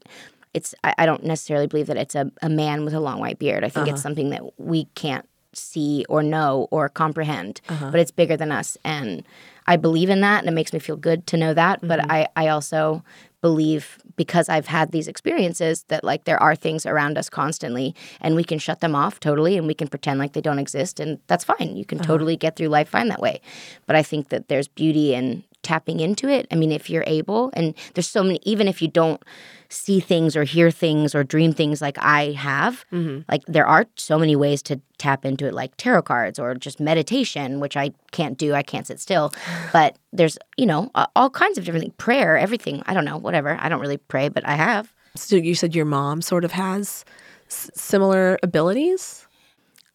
it's. 0.54 0.74
I, 0.84 0.94
I 1.00 1.06
don't 1.06 1.24
necessarily 1.24 1.68
believe 1.68 1.88
that 1.88 1.98
it's 1.98 2.16
a, 2.16 2.32
a 2.42 2.50
man 2.50 2.86
with 2.86 2.94
a 2.94 3.00
long 3.00 3.20
white 3.20 3.40
beard. 3.40 3.64
I 3.64 3.70
think 3.70 3.88
Uh-huh. 3.88 3.94
it's 3.94 4.02
something 4.02 4.30
that 4.32 4.44
we 4.60 4.86
can't 4.96 5.28
see 5.54 6.06
or 6.10 6.22
know 6.24 6.68
or 6.72 6.90
comprehend, 6.90 7.60
Uh-huh. 7.70 7.90
but 7.92 8.00
it's 8.00 8.12
bigger 8.12 8.38
than 8.38 8.52
us, 8.52 8.78
and 8.84 9.24
I 9.68 9.78
believe 9.78 10.10
in 10.10 10.22
that, 10.22 10.40
and 10.40 10.48
it 10.48 10.54
makes 10.54 10.74
me 10.74 10.80
feel 10.80 10.96
good 10.96 11.28
to 11.28 11.38
know 11.38 11.54
that. 11.54 11.80
Mm-hmm. 11.80 11.88
But 11.88 12.12
I 12.12 12.28
I 12.36 12.48
also 12.48 13.04
believe 13.42 14.00
because 14.18 14.50
I've 14.50 14.68
had 14.68 14.92
these 14.92 15.08
experiences 15.08 15.84
that 15.88 16.04
like 16.04 16.26
there 16.26 16.42
are 16.44 16.56
things 16.58 16.86
around 16.86 17.18
us 17.18 17.30
constantly 17.30 17.96
and 18.20 18.36
we 18.36 18.44
can 18.44 18.60
shut 18.60 18.82
them 18.82 18.96
off 18.96 19.22
totally 19.22 19.58
and 19.58 19.66
we 19.66 19.74
can 19.74 19.88
pretend 19.88 20.20
like 20.20 20.34
they 20.34 20.42
don't 20.42 20.60
exist 20.60 21.00
and 21.00 21.20
that's 21.28 21.46
fine. 21.46 21.78
You 21.78 21.86
can 21.86 22.00
totally 22.00 22.36
get 22.36 22.58
through 22.58 22.68
life 22.68 22.90
fine 22.90 23.08
that 23.08 23.22
way. 23.22 23.40
But 23.86 23.96
I 23.96 24.04
think 24.04 24.28
that 24.28 24.50
there's 24.50 24.68
beauty 24.68 25.14
in 25.16 25.46
tapping 25.64 26.00
into 26.00 26.28
it. 26.30 26.48
I 26.52 26.56
mean, 26.56 26.72
if 26.72 26.90
you're 26.90 27.04
able 27.06 27.52
and 27.54 27.74
there's 27.94 28.08
so 28.08 28.24
many 28.24 28.40
even 28.44 28.68
if 28.68 28.82
you 28.82 28.88
don't 28.88 29.22
see 29.70 30.00
things 30.00 30.36
or 30.36 30.44
hear 30.44 30.72
things 30.72 31.14
or 31.14 31.24
dream 31.24 31.54
things 31.54 31.82
like 31.82 31.98
I 32.00 32.32
have, 32.32 32.86
mm-hmm. 32.92 33.22
like 33.30 33.44
there 33.46 33.68
are 33.68 33.86
so 33.96 34.18
many 34.18 34.36
ways 34.36 34.62
to 34.64 34.82
tap 34.98 35.26
into 35.26 35.46
it 35.48 35.54
like 35.54 35.76
tarot 35.78 36.04
cards 36.04 36.40
or 36.40 36.56
just 36.56 36.80
meditation, 36.80 37.60
which 37.60 37.78
I 37.78 37.92
can't 38.12 38.38
do. 38.38 38.54
I 38.54 38.64
can't 38.64 38.88
sit 38.88 39.00
still. 39.00 39.32
But 39.72 39.98
there's, 40.12 40.38
you 40.58 40.66
know, 40.66 40.90
all 41.16 41.30
kinds 41.30 41.58
of 41.58 41.64
different 41.64 41.84
things. 41.84 41.94
Prayer, 41.98 42.38
everything. 42.38 42.82
I 42.88 42.94
don't 42.96 43.06
know, 43.06 43.18
whatever. 43.18 43.56
I 43.60 43.70
don't 43.70 43.80
really 43.80 43.98
pray, 43.98 44.30
but 44.30 44.48
I 44.48 44.56
have. 44.56 44.92
So 45.16 45.36
you 45.36 45.54
said 45.54 45.76
your 45.76 45.86
mom 45.86 46.22
sort 46.22 46.44
of 46.44 46.54
has 46.54 47.06
s- 47.48 47.70
similar 47.76 48.40
abilities? 48.42 49.28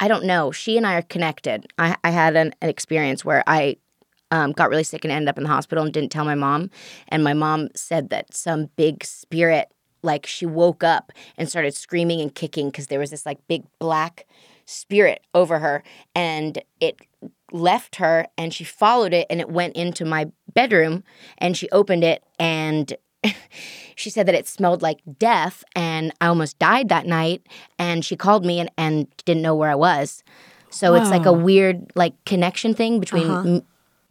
I 0.01 0.09
don't 0.09 0.25
know. 0.25 0.53
She 0.53 0.77
and 0.77 0.87
I 0.87 0.95
are 0.97 1.03
connected. 1.03 1.67
I, 1.79 1.97
I 2.05 2.11
had 2.11 2.37
an, 2.37 2.55
an 2.61 2.69
experience 2.69 3.25
where 3.25 3.43
I 3.47 3.77
um, 4.35 4.51
got 4.51 4.69
really 4.69 4.83
sick 4.83 5.05
and 5.05 5.13
ended 5.13 5.29
up 5.29 5.39
in 5.39 5.45
the 5.45 5.49
hospital 5.51 5.85
and 5.85 5.95
didn't 5.95 6.11
tell 6.11 6.25
my 6.25 6.35
mom. 6.35 6.69
And 7.09 7.23
my 7.23 7.35
mom 7.35 7.69
said 7.77 8.11
that 8.11 8.35
some 8.35 8.67
big 8.75 9.05
spirit, 9.05 9.71
like 10.03 10.27
she 10.27 10.45
woke 10.45 10.83
up 10.83 11.13
and 11.39 11.49
started 11.49 11.73
screaming 11.73 12.21
and 12.21 12.35
kicking 12.35 12.69
because 12.69 12.89
there 12.89 12.99
was 12.99 13.11
this 13.11 13.25
like 13.25 13.39
big 13.47 13.63
black 13.79 14.27
spirit 14.67 15.23
over 15.35 15.61
her 15.61 15.85
and 16.17 16.59
it 16.81 16.97
left 17.53 17.97
her 17.97 18.27
and 18.37 18.53
she 18.53 18.65
followed 18.65 19.13
it 19.13 19.27
and 19.31 19.41
it 19.41 19.49
went 19.49 19.77
into 19.77 20.05
my 20.05 20.27
bedroom 20.53 21.05
and 21.39 21.57
she 21.57 21.69
opened 21.71 22.03
it 22.03 22.25
and 22.41 22.95
she 23.95 24.11
said 24.11 24.27
that 24.27 24.35
it 24.35 24.49
smelled 24.49 24.83
like 24.83 24.99
death 25.19 25.63
and 25.77 26.13
I 26.21 26.27
almost 26.27 26.59
died 26.59 26.89
that 26.89 27.07
night 27.07 27.47
and 27.79 28.05
she 28.05 28.17
called 28.17 28.45
me 28.45 28.59
and, 28.59 28.71
and 28.77 29.07
didn't 29.25 29.43
know 29.43 29.55
where 29.55 29.71
I 29.71 29.77
was. 29.77 30.25
So 30.71 30.95
it's 30.95 31.11
like 31.13 31.25
a 31.27 31.33
weird 31.33 31.93
like 31.95 32.15
connection 32.25 32.75
thing 32.75 32.99
between 32.99 33.31
m- 33.45 33.63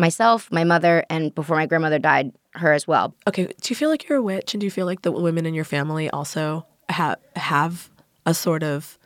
myself, 0.03 0.51
my 0.51 0.63
mother, 0.63 1.05
and 1.09 1.33
before 1.33 1.55
my 1.55 1.65
grandmother 1.65 1.99
died, 1.99 2.31
her 2.55 2.71
as 2.73 2.85
well. 2.87 3.15
Okay, 3.27 3.45
do 3.45 3.67
you 3.69 3.75
feel 3.75 3.89
like 3.89 4.07
you're 4.07 4.17
a 4.19 4.21
witch 4.21 4.53
and 4.53 4.59
do 4.61 4.65
you 4.67 4.71
feel 4.71 4.85
like 4.85 5.01
the 5.01 5.11
women 5.11 5.45
in 5.45 5.53
your 5.53 5.63
family 5.65 6.09
also 6.09 6.65
ha- 6.89 7.15
have 7.35 7.89
a 8.25 8.33
sort 8.33 8.63
of 8.63 8.97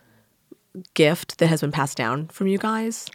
gift 0.94 1.38
that 1.38 1.46
has 1.48 1.60
been 1.60 1.72
passed 1.72 1.96
down 1.96 2.26
from 2.28 2.46
you 2.48 2.58
guys? 2.58 3.06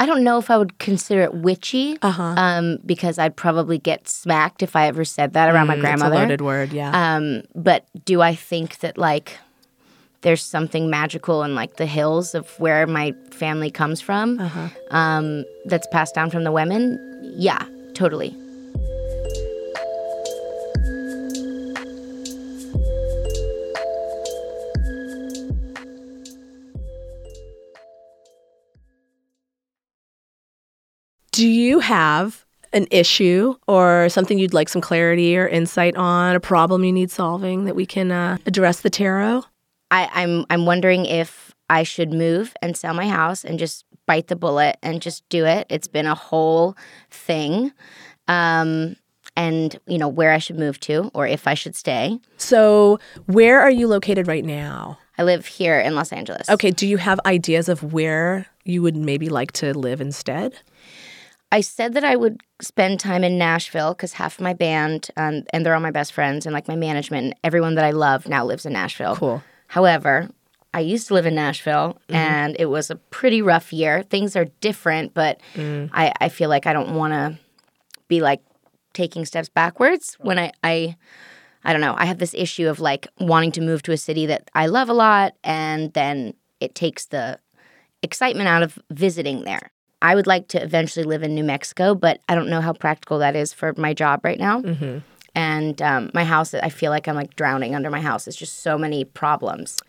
I 0.00 0.06
don't 0.06 0.22
know 0.22 0.38
if 0.38 0.48
I 0.50 0.56
would 0.56 0.78
consider 0.78 1.22
it 1.22 1.34
witchy 1.34 1.98
um, 2.02 2.78
because 2.86 3.18
I'd 3.18 3.34
probably 3.34 3.78
get 3.78 4.08
smacked 4.08 4.62
if 4.62 4.76
I 4.76 4.86
ever 4.86 5.04
said 5.04 5.32
that 5.32 5.52
around 5.52 5.66
my 5.66 5.74
It's 5.74 5.78
a 5.80 5.82
grandmother. 5.82 6.14
loaded 6.16 6.40
word, 6.40 6.72
yeah. 6.72 6.90
Um, 7.16 7.42
but 7.54 7.86
do 8.04 8.20
I 8.22 8.34
think 8.36 8.78
that 8.78 8.96
like 8.96 9.38
there's 10.22 10.42
something 10.42 10.90
magical 10.90 11.42
in 11.42 11.54
like 11.54 11.76
the 11.76 11.86
hills 11.86 12.34
of 12.34 12.48
where 12.58 12.86
my 12.86 13.14
family 13.30 13.70
comes 13.70 14.00
from 14.00 14.40
um, 14.90 15.44
that's 15.66 15.86
passed 15.88 16.14
down 16.14 16.30
from 16.30 16.44
the 16.44 16.52
women? 16.52 16.98
Yeah, 17.36 17.64
totally. 17.94 18.34
Do 31.32 31.46
you 31.46 31.78
have 31.78 32.44
an 32.72 32.88
issue 32.90 33.54
or 33.68 34.08
something 34.08 34.38
you'd 34.38 34.52
like 34.52 34.68
some 34.68 34.82
clarity 34.82 35.38
or 35.38 35.46
insight 35.46 35.96
on, 35.96 36.34
a 36.34 36.40
problem 36.40 36.82
you 36.82 36.92
need 36.92 37.12
solving 37.12 37.64
that 37.64 37.76
we 37.76 37.86
can 37.86 38.10
uh, 38.10 38.38
address 38.44 38.80
the 38.80 38.90
tarot? 38.90 39.44
I, 39.90 40.08
I'm 40.12 40.44
I'm 40.50 40.66
wondering 40.66 41.06
if 41.06 41.54
I 41.70 41.82
should 41.82 42.12
move 42.12 42.54
and 42.62 42.76
sell 42.76 42.94
my 42.94 43.08
house 43.08 43.44
and 43.44 43.58
just 43.58 43.84
bite 44.06 44.28
the 44.28 44.36
bullet 44.36 44.78
and 44.82 45.02
just 45.02 45.28
do 45.28 45.44
it. 45.44 45.66
It's 45.68 45.88
been 45.88 46.06
a 46.06 46.14
whole 46.14 46.76
thing. 47.10 47.72
Um, 48.26 48.96
and 49.36 49.78
you 49.86 49.98
know 49.98 50.08
where 50.08 50.32
I 50.32 50.38
should 50.38 50.58
move 50.58 50.80
to 50.80 51.10
or 51.14 51.26
if 51.26 51.46
I 51.46 51.54
should 51.54 51.76
stay. 51.76 52.18
So, 52.38 52.98
where 53.26 53.60
are 53.60 53.70
you 53.70 53.86
located 53.86 54.26
right 54.26 54.44
now? 54.44 54.98
I 55.16 55.22
live 55.22 55.46
here 55.46 55.78
in 55.78 55.94
Los 55.94 56.12
Angeles. 56.12 56.48
Okay, 56.48 56.70
do 56.70 56.86
you 56.86 56.96
have 56.96 57.20
ideas 57.26 57.68
of 57.68 57.92
where 57.92 58.46
you 58.64 58.82
would 58.82 58.96
maybe 58.96 59.28
like 59.28 59.52
to 59.52 59.76
live 59.76 60.00
instead? 60.00 60.58
I 61.50 61.60
said 61.60 61.94
that 61.94 62.04
I 62.04 62.14
would 62.14 62.42
spend 62.60 63.00
time 63.00 63.24
in 63.24 63.38
Nashville 63.38 63.94
because 63.94 64.12
half 64.14 64.38
of 64.38 64.44
my 64.44 64.52
band 64.52 65.08
um, 65.16 65.44
and 65.52 65.64
they're 65.64 65.74
all 65.74 65.80
my 65.80 65.90
best 65.90 66.12
friends 66.12 66.44
and 66.44 66.52
like 66.52 66.68
my 66.68 66.76
management 66.76 67.24
and 67.24 67.34
everyone 67.42 67.74
that 67.76 67.84
I 67.84 67.90
love 67.90 68.28
now 68.28 68.44
lives 68.44 68.66
in 68.66 68.72
Nashville. 68.74 69.16
Cool. 69.16 69.42
However, 69.68 70.28
I 70.74 70.80
used 70.80 71.08
to 71.08 71.14
live 71.14 71.26
in 71.26 71.34
Nashville 71.34 71.98
mm-hmm. 72.08 72.14
and 72.14 72.56
it 72.58 72.66
was 72.66 72.90
a 72.90 72.96
pretty 72.96 73.40
rough 73.40 73.72
year. 73.72 74.02
Things 74.02 74.36
are 74.36 74.46
different, 74.60 75.14
but 75.14 75.40
mm. 75.54 75.88
I, 75.92 76.12
I 76.20 76.28
feel 76.28 76.48
like 76.48 76.66
I 76.66 76.72
don't 76.72 76.94
want 76.94 77.12
to 77.12 77.38
be 78.08 78.20
like 78.20 78.40
taking 78.92 79.24
steps 79.24 79.48
backwards 79.48 80.16
when 80.20 80.38
I, 80.38 80.52
I 80.64 80.96
I 81.64 81.72
don't 81.72 81.82
know. 81.82 81.94
I 81.98 82.06
have 82.06 82.18
this 82.18 82.34
issue 82.34 82.68
of 82.68 82.80
like 82.80 83.08
wanting 83.18 83.52
to 83.52 83.60
move 83.60 83.82
to 83.82 83.92
a 83.92 83.96
city 83.96 84.26
that 84.26 84.50
I 84.54 84.66
love 84.66 84.88
a 84.88 84.94
lot 84.94 85.34
and 85.44 85.92
then 85.92 86.34
it 86.60 86.74
takes 86.74 87.06
the 87.06 87.38
excitement 88.02 88.48
out 88.48 88.62
of 88.62 88.78
visiting 88.90 89.44
there. 89.44 89.70
I 90.00 90.14
would 90.14 90.26
like 90.26 90.48
to 90.48 90.62
eventually 90.62 91.04
live 91.04 91.22
in 91.22 91.34
New 91.34 91.44
Mexico, 91.44 91.94
but 91.94 92.20
I 92.28 92.34
don't 92.34 92.48
know 92.48 92.60
how 92.60 92.72
practical 92.72 93.18
that 93.18 93.34
is 93.34 93.52
for 93.52 93.74
my 93.76 93.92
job 93.92 94.20
right 94.22 94.38
now. 94.38 94.62
Mm-hmm. 94.62 94.98
And 95.38 95.80
um, 95.82 96.10
my 96.14 96.24
house, 96.24 96.52
I 96.54 96.68
feel 96.68 96.90
like 96.90 97.06
I'm 97.06 97.14
like 97.14 97.36
drowning 97.36 97.74
under 97.76 97.90
my 97.90 98.00
house. 98.00 98.26
It's 98.26 98.36
just 98.36 98.60
so 98.62 98.76
many 98.76 99.04
problems. 99.04 99.78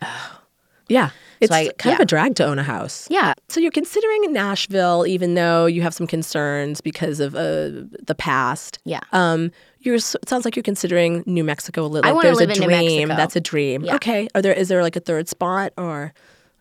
Yeah. 0.88 1.10
It's 1.40 1.52
I- 1.52 1.68
kind 1.78 1.94
of 1.94 2.00
a 2.00 2.04
drag 2.04 2.34
to 2.34 2.44
own 2.44 2.58
a 2.58 2.64
house. 2.64 3.06
Yeah, 3.08 3.34
So 3.48 3.60
you're 3.60 3.70
considering 3.70 4.32
Nashville, 4.32 5.06
even 5.06 5.34
though 5.34 5.66
you 5.66 5.82
have 5.82 5.94
some 5.94 6.08
concerns 6.08 6.80
because 6.80 7.20
of 7.20 7.36
uh, 7.36 7.86
the 8.04 8.16
past. 8.18 8.80
Yeah. 8.84 8.98
Um, 9.12 9.52
you're. 9.78 9.94
It 9.94 10.28
sounds 10.28 10.44
like 10.44 10.56
you're 10.56 10.64
considering 10.64 11.22
New 11.26 11.44
Mexico 11.44 11.84
a 11.84 11.86
little. 11.86 12.18
I 12.18 12.20
there's 12.20 12.38
live 12.40 12.48
a 12.50 12.54
in 12.54 12.58
New 12.58 12.66
dream. 12.66 13.08
Mexico. 13.08 13.16
That's 13.16 13.36
a 13.36 13.40
dream. 13.40 13.84
Yeah. 13.84 13.94
Okay. 13.94 14.26
Are 14.34 14.42
there? 14.42 14.52
Is 14.52 14.66
there 14.66 14.82
like 14.82 14.96
a 14.96 15.00
third 15.00 15.28
spot, 15.28 15.72
or 15.78 16.12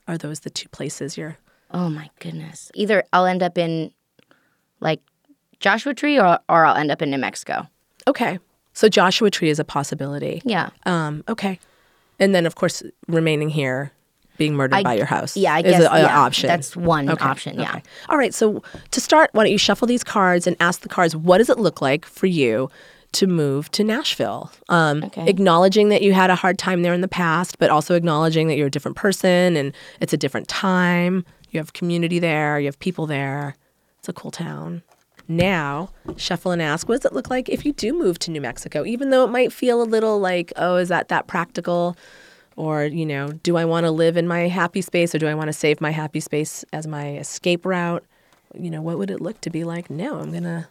are 0.08 0.18
those 0.20 0.42
the 0.42 0.52
two 0.52 0.70
places 0.70 1.18
you're? 1.18 1.40
Oh 1.72 1.90
my 1.90 2.12
goodness. 2.20 2.72
Either 2.76 3.04
I'll 3.12 3.26
end 3.26 3.42
up 3.42 3.58
in 3.58 3.92
like 4.80 5.02
Joshua 5.60 5.96
Tree 5.96 6.20
or, 6.20 6.38
or 6.48 6.66
I'll 6.68 6.76
end 6.78 6.92
up 6.92 7.02
in 7.02 7.10
New 7.10 7.18
Mexico. 7.18 7.68
Okay. 8.08 8.38
So 8.80 8.88
Joshua 8.88 9.30
Tree 9.30 9.50
is 9.50 9.60
a 9.60 9.66
possibility. 9.66 10.42
Yeah. 10.46 10.70
Um. 10.86 11.24
Okay. 11.28 11.60
And 12.18 12.34
then 12.34 12.46
of 12.46 12.56
course 12.56 12.82
remaining 13.10 13.50
here, 13.50 13.92
being 14.38 14.54
murdered 14.56 14.78
I- 14.78 14.84
by 14.84 14.94
your 14.94 15.06
house. 15.06 15.36
Yeah, 15.36 15.54
I 15.56 15.60
is 15.60 15.64
guess 15.66 15.82
a- 15.84 15.96
a 15.96 16.00
yeah, 16.00 16.20
option. 16.20 16.48
That's 16.48 16.78
one 16.78 17.10
Okay, 17.10 17.26
option. 17.26 17.60
Yeah. 17.60 17.72
okay. 17.72 17.84
All 18.08 18.18
right. 18.18 18.34
So 18.34 18.64
to 18.92 19.02
start, 19.02 19.32
why 19.34 19.44
don't 19.44 19.52
you 19.52 19.58
shuffle 19.58 19.86
these 19.86 20.04
cards 20.06 20.48
and 20.48 20.56
ask 20.62 20.80
the 20.80 20.88
cards, 20.88 21.14
what 21.14 21.40
does 21.40 21.50
it 21.50 21.60
look 21.60 21.82
like 21.82 22.06
for 22.06 22.26
you 22.28 22.70
to 23.12 23.28
move 23.28 23.70
to 23.72 23.84
Nashville? 23.84 24.50
Um, 24.70 25.04
Okay. 25.04 25.28
Acknowledging 25.28 25.90
that 25.90 26.02
you 26.02 26.14
had 26.14 26.30
a 26.30 26.36
hard 26.36 26.58
time 26.58 26.82
there 26.84 26.94
in 26.94 27.02
the 27.02 27.10
past, 27.10 27.60
but 27.60 27.70
also 27.70 27.96
acknowledging 27.96 28.48
that 28.48 28.56
you're 28.56 28.68
a 28.68 28.72
different 28.72 28.96
person 28.96 29.58
and 29.58 29.74
it's 30.00 30.14
a 30.14 30.18
different 30.18 30.48
time. 30.48 31.26
You 31.52 31.60
have 31.60 31.74
community 31.74 32.20
there. 32.20 32.60
You 32.62 32.68
have 32.68 32.80
people 32.80 33.08
there. 33.08 33.58
It's 34.00 34.08
a 34.08 34.14
cool 34.14 34.32
town. 34.32 34.84
Now, 35.30 35.92
shuffle 36.18 36.52
and 36.52 36.60
ask, 36.62 36.90
what 36.90 37.02
does 37.02 37.06
it 37.06 37.14
look 37.14 37.30
like 37.30 37.50
if 37.50 37.64
you 37.64 37.72
do 37.72 37.94
move 37.94 38.18
to 38.20 38.32
New 38.32 38.42
Mexico? 38.42 38.84
Even 38.84 39.12
though 39.12 39.24
it 39.24 39.30
might 39.30 39.54
feel 39.54 39.80
a 39.82 39.84
little 39.86 40.20
like, 40.20 40.52
oh, 40.56 40.78
is 40.78 40.90
that 40.90 41.10
that 41.10 41.28
practical? 41.28 41.96
Or, 42.56 42.84
you 42.84 43.06
know, 43.06 43.32
do 43.32 43.56
I 43.56 43.64
want 43.64 43.86
to 43.86 43.92
live 43.92 44.18
in 44.18 44.28
my 44.28 44.48
happy 44.48 44.82
space 44.82 45.14
or 45.14 45.20
do 45.20 45.28
I 45.28 45.36
want 45.36 45.48
to 45.48 45.54
save 45.54 45.80
my 45.80 45.92
happy 45.92 46.20
space 46.20 46.66
as 46.74 46.88
my 46.88 47.16
escape 47.18 47.64
route? 47.64 48.04
You 48.60 48.72
know, 48.72 48.82
what 48.82 48.98
would 48.98 49.12
it 49.12 49.22
look 49.22 49.40
to 49.42 49.52
be 49.52 49.64
like? 49.64 49.92
No, 49.92 50.20
I'm 50.20 50.32
going 50.32 50.44
to 50.44 50.68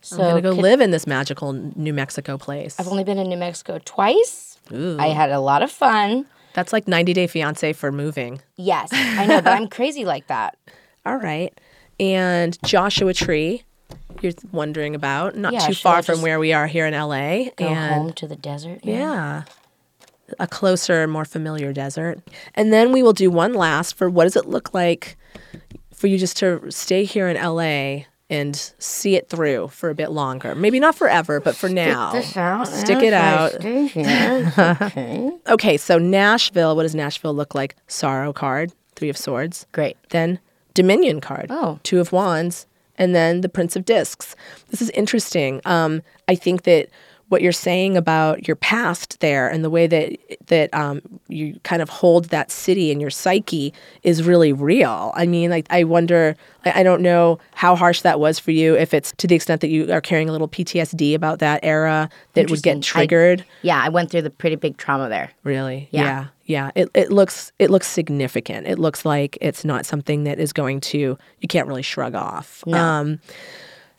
So 0.00 0.22
I'm 0.22 0.36
to 0.36 0.40
go 0.42 0.52
live 0.52 0.80
in 0.80 0.90
this 0.90 1.06
magical 1.06 1.52
New 1.52 1.92
Mexico 1.92 2.38
place. 2.38 2.80
I've 2.80 2.88
only 2.88 3.04
been 3.04 3.18
in 3.18 3.28
New 3.28 3.36
Mexico 3.36 3.78
twice. 3.84 4.58
Ooh. 4.72 4.96
I 4.98 5.08
had 5.08 5.30
a 5.30 5.38
lot 5.38 5.62
of 5.62 5.70
fun. 5.70 6.26
That's 6.54 6.72
like 6.72 6.88
90 6.88 7.12
Day 7.12 7.26
Fiance 7.26 7.74
for 7.74 7.92
moving. 7.92 8.40
Yes, 8.56 8.88
I 8.92 9.26
know, 9.26 9.42
but 9.42 9.52
I'm 9.52 9.68
crazy 9.78 10.06
like 10.06 10.28
that. 10.28 10.56
All 11.04 11.16
right. 11.18 11.52
And 12.00 12.58
Joshua 12.64 13.12
Tree, 13.12 13.62
you're 14.20 14.32
wondering 14.52 14.94
about, 14.94 15.36
not 15.36 15.52
Yeah, 15.52 15.60
too 15.60 15.74
far 15.74 16.02
from 16.02 16.22
where 16.22 16.38
we 16.38 16.52
are 16.52 16.66
here 16.66 16.86
in 16.86 16.94
LA. 16.94 17.50
Go 17.56 17.66
and 17.68 17.94
home 17.94 18.12
to 18.14 18.26
the 18.26 18.36
desert. 18.36 18.80
Yeah. 18.82 19.44
A 20.38 20.46
closer, 20.46 21.06
more 21.06 21.24
familiar 21.24 21.72
desert. 21.72 22.20
And 22.54 22.72
then 22.72 22.92
we 22.92 23.02
will 23.02 23.12
do 23.14 23.30
one 23.30 23.54
last 23.54 23.94
for 23.96 24.10
what 24.10 24.24
does 24.24 24.36
it 24.36 24.46
look 24.46 24.74
like 24.74 25.16
for 25.94 26.06
you 26.06 26.18
just 26.18 26.36
to 26.38 26.70
stay 26.70 27.04
here 27.04 27.28
in 27.28 27.36
LA 27.42 28.04
and 28.30 28.54
see 28.78 29.16
it 29.16 29.30
through 29.30 29.68
for 29.68 29.88
a 29.88 29.94
bit 29.94 30.10
longer. 30.10 30.54
Maybe 30.54 30.78
not 30.78 30.94
forever, 30.94 31.40
but 31.40 31.56
for 31.56 31.68
now. 31.70 32.12
Stick 32.20 33.02
it 33.02 33.14
out. 33.14 33.54
okay. 34.82 35.30
Okay, 35.48 35.76
so 35.78 35.96
Nashville, 35.98 36.76
what 36.76 36.82
does 36.82 36.94
Nashville 36.94 37.32
look 37.34 37.54
like? 37.54 37.74
Sorrow 37.86 38.32
card, 38.34 38.72
three 38.96 39.08
of 39.08 39.16
swords. 39.16 39.66
Great. 39.72 39.96
Then 40.10 40.40
Dominion 40.74 41.20
card, 41.20 41.46
Oh. 41.50 41.80
two 41.82 42.00
of 42.00 42.12
wands, 42.12 42.66
and 42.98 43.14
then 43.14 43.40
the 43.40 43.48
Prince 43.48 43.76
of 43.76 43.84
Discs. 43.84 44.36
This 44.70 44.82
is 44.82 44.90
interesting. 44.90 45.60
Um, 45.64 46.02
I 46.28 46.34
think 46.34 46.62
that 46.64 46.88
what 47.28 47.42
you're 47.42 47.52
saying 47.52 47.96
about 47.96 48.48
your 48.48 48.56
past 48.56 49.20
there 49.20 49.48
and 49.48 49.62
the 49.62 49.68
way 49.68 49.86
that 49.86 50.16
that 50.46 50.72
um, 50.72 51.02
you 51.28 51.60
kind 51.62 51.82
of 51.82 51.88
hold 51.88 52.26
that 52.26 52.50
city 52.50 52.90
in 52.90 53.00
your 53.00 53.10
psyche 53.10 53.72
is 54.02 54.22
really 54.22 54.52
real. 54.52 55.12
I 55.14 55.26
mean, 55.26 55.50
like 55.50 55.66
I 55.70 55.84
wonder. 55.84 56.36
I, 56.64 56.80
I 56.80 56.82
don't 56.82 57.02
know 57.02 57.38
how 57.54 57.76
harsh 57.76 58.00
that 58.02 58.18
was 58.18 58.38
for 58.38 58.50
you. 58.50 58.74
If 58.76 58.94
it's 58.94 59.12
to 59.18 59.26
the 59.26 59.34
extent 59.34 59.60
that 59.60 59.68
you 59.68 59.92
are 59.92 60.00
carrying 60.00 60.28
a 60.28 60.32
little 60.32 60.48
PTSD 60.48 61.14
about 61.14 61.38
that 61.40 61.60
era 61.62 62.08
that 62.34 62.50
would 62.50 62.62
get 62.62 62.76
Interesting. 62.76 63.00
I- 63.00 63.06
triggered. 63.06 63.44
Yeah, 63.62 63.80
I 63.82 63.90
went 63.90 64.10
through 64.10 64.22
the 64.22 64.30
pretty 64.30 64.56
big 64.56 64.76
trauma 64.78 65.08
there. 65.08 65.30
Really? 65.44 65.88
Yeah. 65.90 66.02
Yeah. 66.02 66.26
Yeah. 66.48 66.72
It, 66.74 66.90
it 66.94 67.12
looks 67.12 67.52
it 67.60 67.70
looks 67.70 67.86
significant. 67.86 68.66
It 68.66 68.80
looks 68.80 69.04
like 69.04 69.38
it's 69.40 69.64
not 69.64 69.86
something 69.86 70.24
that 70.24 70.40
is 70.40 70.52
going 70.52 70.80
to 70.92 71.16
you 71.40 71.48
can't 71.48 71.68
really 71.68 71.82
shrug 71.82 72.16
off. 72.16 72.64
Um 72.66 73.20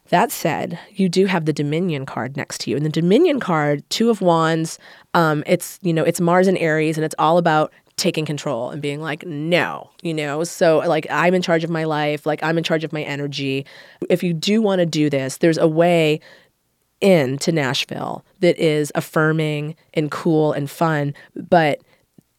That 0.09 0.31
said, 0.31 0.79
you 0.95 1.07
do 1.07 1.27
have 1.27 1.45
the 1.45 1.53
Dominion 1.53 2.05
card 2.05 2.35
next 2.35 2.61
to 2.61 2.71
you. 2.71 2.75
And 2.75 2.83
the 2.83 2.89
Dominion 3.01 3.39
card, 3.39 3.87
two 3.91 4.09
of 4.09 4.21
wands, 4.21 4.79
um, 5.13 5.43
it's, 5.45 5.77
you 5.83 5.93
know, 5.93 6.03
it's 6.03 6.19
Mars 6.19 6.47
and 6.47 6.57
Aries, 6.57 6.97
and 6.97 7.05
it's 7.05 7.13
all 7.19 7.37
about 7.37 7.71
taking 7.95 8.25
control 8.25 8.71
and 8.71 8.81
being 8.81 9.01
like, 9.01 9.23
no, 9.27 9.91
you 10.01 10.15
know? 10.15 10.43
So, 10.43 10.79
like, 10.79 11.05
I'm 11.11 11.35
in 11.35 11.43
charge 11.43 11.63
of 11.63 11.69
my 11.69 11.83
life, 11.83 12.25
like, 12.25 12.41
I'm 12.41 12.57
in 12.57 12.63
charge 12.63 12.83
of 12.83 12.91
my 12.91 13.03
energy. 13.03 13.67
If 14.09 14.23
you 14.23 14.33
do 14.33 14.63
want 14.63 14.79
to 14.79 14.87
do 14.87 15.11
this, 15.11 15.37
there's 15.37 15.59
a 15.59 15.67
way 15.67 16.21
into 17.01 17.51
Nashville 17.51 18.25
that 18.39 18.57
is 18.57 18.91
affirming 18.95 19.75
and 19.93 20.09
cool 20.09 20.53
and 20.53 20.71
fun, 20.71 21.13
but 21.35 21.81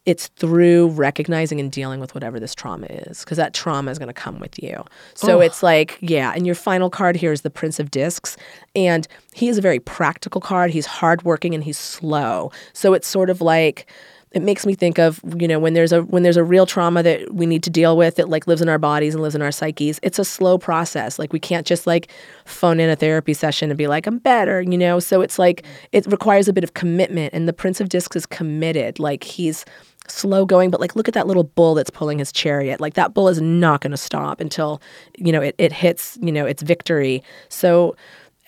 it's 0.05 0.27
through 0.29 0.87
recognizing 0.89 1.59
and 1.59 1.71
dealing 1.71 1.99
with 1.99 2.15
whatever 2.15 2.39
this 2.39 2.55
trauma 2.55 2.87
is 2.87 3.19
because 3.19 3.37
that 3.37 3.53
trauma 3.53 3.91
is 3.91 3.99
going 3.99 4.07
to 4.07 4.13
come 4.13 4.39
with 4.39 4.61
you. 4.61 4.83
So 5.13 5.41
it's 5.41 5.61
like, 5.61 5.97
yeah, 6.01 6.33
and 6.35 6.45
your 6.45 6.55
final 6.55 6.89
card 6.89 7.15
here 7.15 7.31
is 7.31 7.41
the 7.41 7.51
Prince 7.51 7.79
of 7.79 7.91
Discs 7.91 8.35
and 8.75 9.07
he 9.33 9.47
is 9.47 9.59
a 9.59 9.61
very 9.61 9.79
practical 9.79 10.41
card. 10.41 10.71
He's 10.71 10.87
hardworking 10.87 11.53
and 11.53 11.63
he's 11.63 11.77
slow. 11.77 12.51
So 12.73 12.93
it's 12.93 13.07
sort 13.07 13.29
of 13.29 13.41
like 13.41 13.85
it 14.31 14.41
makes 14.41 14.65
me 14.65 14.73
think 14.75 14.97
of 14.97 15.19
you 15.37 15.47
know 15.47 15.59
when 15.59 15.73
there's 15.73 15.91
a 15.91 16.03
when 16.03 16.23
there's 16.23 16.37
a 16.37 16.43
real 16.43 16.65
trauma 16.65 17.03
that 17.03 17.33
we 17.33 17.45
need 17.45 17.63
to 17.63 17.69
deal 17.69 17.97
with 17.97 18.15
that 18.15 18.29
like 18.29 18.47
lives 18.47 18.61
in 18.61 18.69
our 18.69 18.77
bodies 18.77 19.13
and 19.13 19.21
lives 19.21 19.35
in 19.35 19.41
our 19.41 19.51
psyches 19.51 19.99
it's 20.03 20.19
a 20.19 20.25
slow 20.25 20.57
process. 20.57 21.19
Like 21.19 21.33
we 21.33 21.39
can't 21.39 21.67
just 21.67 21.85
like 21.85 22.11
phone 22.45 22.79
in 22.79 22.89
a 22.89 22.95
therapy 22.95 23.33
session 23.33 23.69
and 23.69 23.77
be 23.77 23.87
like 23.87 24.07
i'm 24.07 24.17
better 24.17 24.61
you 24.61 24.77
know? 24.77 24.99
So 24.99 25.21
it's 25.21 25.37
like 25.37 25.63
mm. 25.63 25.67
it 25.91 26.05
requires 26.07 26.47
a 26.47 26.53
bit 26.53 26.63
of 26.63 26.73
commitment 26.73 27.33
and 27.33 27.47
the 27.47 27.53
prince 27.53 27.81
of 27.81 27.89
discs 27.89 28.15
is 28.15 28.25
committed. 28.25 28.99
Like 28.99 29.23
he's 29.23 29.65
slow 30.07 30.45
going 30.45 30.71
but 30.71 30.79
like 30.79 30.95
look 30.95 31.07
at 31.07 31.13
that 31.13 31.27
little 31.27 31.43
bull 31.43 31.75
that's 31.75 31.89
pulling 31.89 32.19
his 32.19 32.31
chariot. 32.31 32.79
Like 32.79 32.93
that 32.93 33.13
bull 33.13 33.27
is 33.27 33.41
not 33.41 33.81
going 33.81 33.91
to 33.91 33.97
stop 33.97 34.39
until 34.39 34.81
you 35.17 35.31
know 35.31 35.41
it, 35.41 35.55
it 35.57 35.71
hits 35.73 36.17
you 36.21 36.31
know 36.31 36.45
its 36.45 36.63
victory. 36.63 37.23
So 37.49 37.95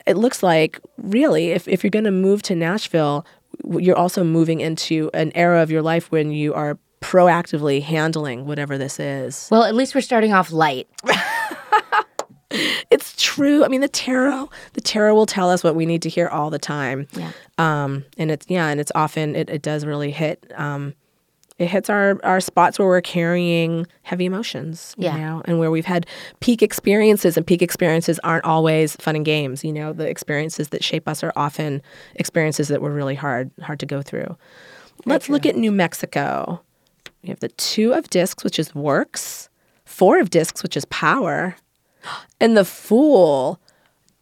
it 0.05 0.17
looks 0.17 0.43
like 0.43 0.79
really 0.97 1.51
if, 1.51 1.67
if 1.67 1.83
you're 1.83 1.91
going 1.91 2.03
to 2.05 2.11
move 2.11 2.41
to 2.43 2.55
nashville 2.55 3.25
you're 3.79 3.97
also 3.97 4.23
moving 4.23 4.59
into 4.59 5.09
an 5.13 5.31
era 5.35 5.61
of 5.61 5.71
your 5.71 5.81
life 5.81 6.11
when 6.11 6.31
you 6.31 6.53
are 6.53 6.77
proactively 7.01 7.81
handling 7.81 8.45
whatever 8.45 8.77
this 8.77 8.99
is. 8.99 9.47
Well, 9.51 9.63
at 9.63 9.75
least 9.75 9.93
we're 9.93 10.01
starting 10.01 10.33
off 10.33 10.51
light. 10.51 10.87
it's 12.89 13.15
true. 13.21 13.65
I 13.65 13.67
mean, 13.67 13.81
the 13.81 13.87
tarot, 13.87 14.49
the 14.73 14.81
tarot 14.81 15.13
will 15.13 15.25
tell 15.25 15.49
us 15.49 15.63
what 15.63 15.75
we 15.75 15.85
need 15.85 16.01
to 16.03 16.09
hear 16.09 16.27
all 16.27 16.49
the 16.49 16.59
time. 16.59 17.07
Yeah. 17.13 17.31
Um, 17.57 18.05
and 18.17 18.31
it's 18.31 18.45
yeah, 18.49 18.67
and 18.67 18.79
it's 18.79 18.91
often 18.95 19.35
it, 19.35 19.49
it 19.49 19.61
does 19.61 19.85
really 19.85 20.11
hit 20.11 20.51
um, 20.55 20.93
it 21.59 21.67
hits 21.67 21.89
our, 21.89 22.19
our 22.23 22.39
spots 22.39 22.79
where 22.79 22.87
we're 22.87 23.01
carrying 23.01 23.85
heavy 24.01 24.25
emotions, 24.25 24.95
you 24.97 25.05
yeah. 25.05 25.17
know, 25.17 25.41
and 25.45 25.59
where 25.59 25.69
we've 25.69 25.85
had 25.85 26.07
peak 26.39 26.61
experiences 26.61 27.37
and 27.37 27.45
peak 27.45 27.61
experiences 27.61 28.19
aren't 28.23 28.45
always 28.45 28.95
fun 28.95 29.15
and 29.15 29.25
games, 29.25 29.63
you 29.63 29.71
know, 29.71 29.93
the 29.93 30.07
experiences 30.07 30.69
that 30.69 30.83
shape 30.83 31.07
us 31.07 31.23
are 31.23 31.33
often 31.35 31.81
experiences 32.15 32.67
that 32.69 32.81
were 32.81 32.91
really 32.91 33.15
hard 33.15 33.51
hard 33.61 33.79
to 33.79 33.85
go 33.85 34.01
through. 34.01 34.35
Let's 35.05 35.29
look 35.29 35.45
at 35.45 35.55
New 35.55 35.71
Mexico. 35.71 36.61
We 37.23 37.29
have 37.29 37.39
the 37.39 37.49
2 37.49 37.93
of 37.93 38.09
discs 38.09 38.43
which 38.43 38.59
is 38.59 38.73
works, 38.75 39.49
4 39.85 40.19
of 40.19 40.29
discs 40.29 40.63
which 40.63 40.77
is 40.77 40.85
power, 40.85 41.55
and 42.39 42.57
the 42.57 42.65
fool 42.65 43.59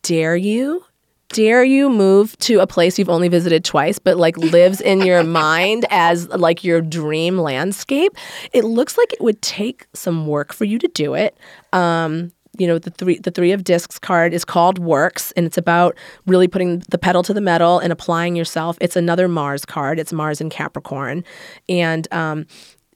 dare 0.02 0.36
you 0.36 0.84
dare 1.32 1.64
you 1.64 1.90
move 1.90 2.38
to 2.40 2.60
a 2.60 2.68
place 2.68 3.00
you've 3.00 3.10
only 3.10 3.28
visited 3.28 3.64
twice 3.64 4.00
but 4.00 4.18
like 4.18 4.38
lives 4.38 4.82
in 4.82 5.02
your 5.02 5.24
mind 5.46 5.86
as 5.90 6.28
like 6.30 6.64
your 6.64 6.82
dream 6.82 7.38
landscape 7.38 8.16
it 8.54 8.64
looks 8.64 8.98
like 8.98 9.14
it 9.14 9.22
would 9.22 9.42
take 9.42 9.88
some 9.94 10.28
work 10.28 10.54
for 10.54 10.66
you 10.66 10.80
to 10.80 10.88
do 10.90 11.14
it. 11.14 11.38
Um, 11.74 12.32
you 12.58 12.68
know 12.68 12.78
the 12.78 12.92
three 12.92 13.18
the 13.18 13.32
three 13.32 13.54
of 13.54 13.64
discs 13.64 13.98
card 13.98 14.34
is 14.34 14.44
called 14.44 14.78
works 14.78 15.32
and 15.34 15.46
it's 15.46 15.58
about 15.58 15.98
really 16.28 16.50
putting 16.50 16.80
the 16.90 16.98
pedal 16.98 17.24
to 17.24 17.34
the 17.34 17.42
metal 17.42 17.80
and 17.80 17.94
applying 17.94 18.36
yourself. 18.36 18.78
It's 18.82 18.96
another 18.98 19.28
mars 19.28 19.64
card. 19.64 20.00
It's 20.00 20.12
mars 20.12 20.42
in 20.42 20.50
capricorn. 20.50 21.24
And 21.70 22.08
um, 22.14 22.46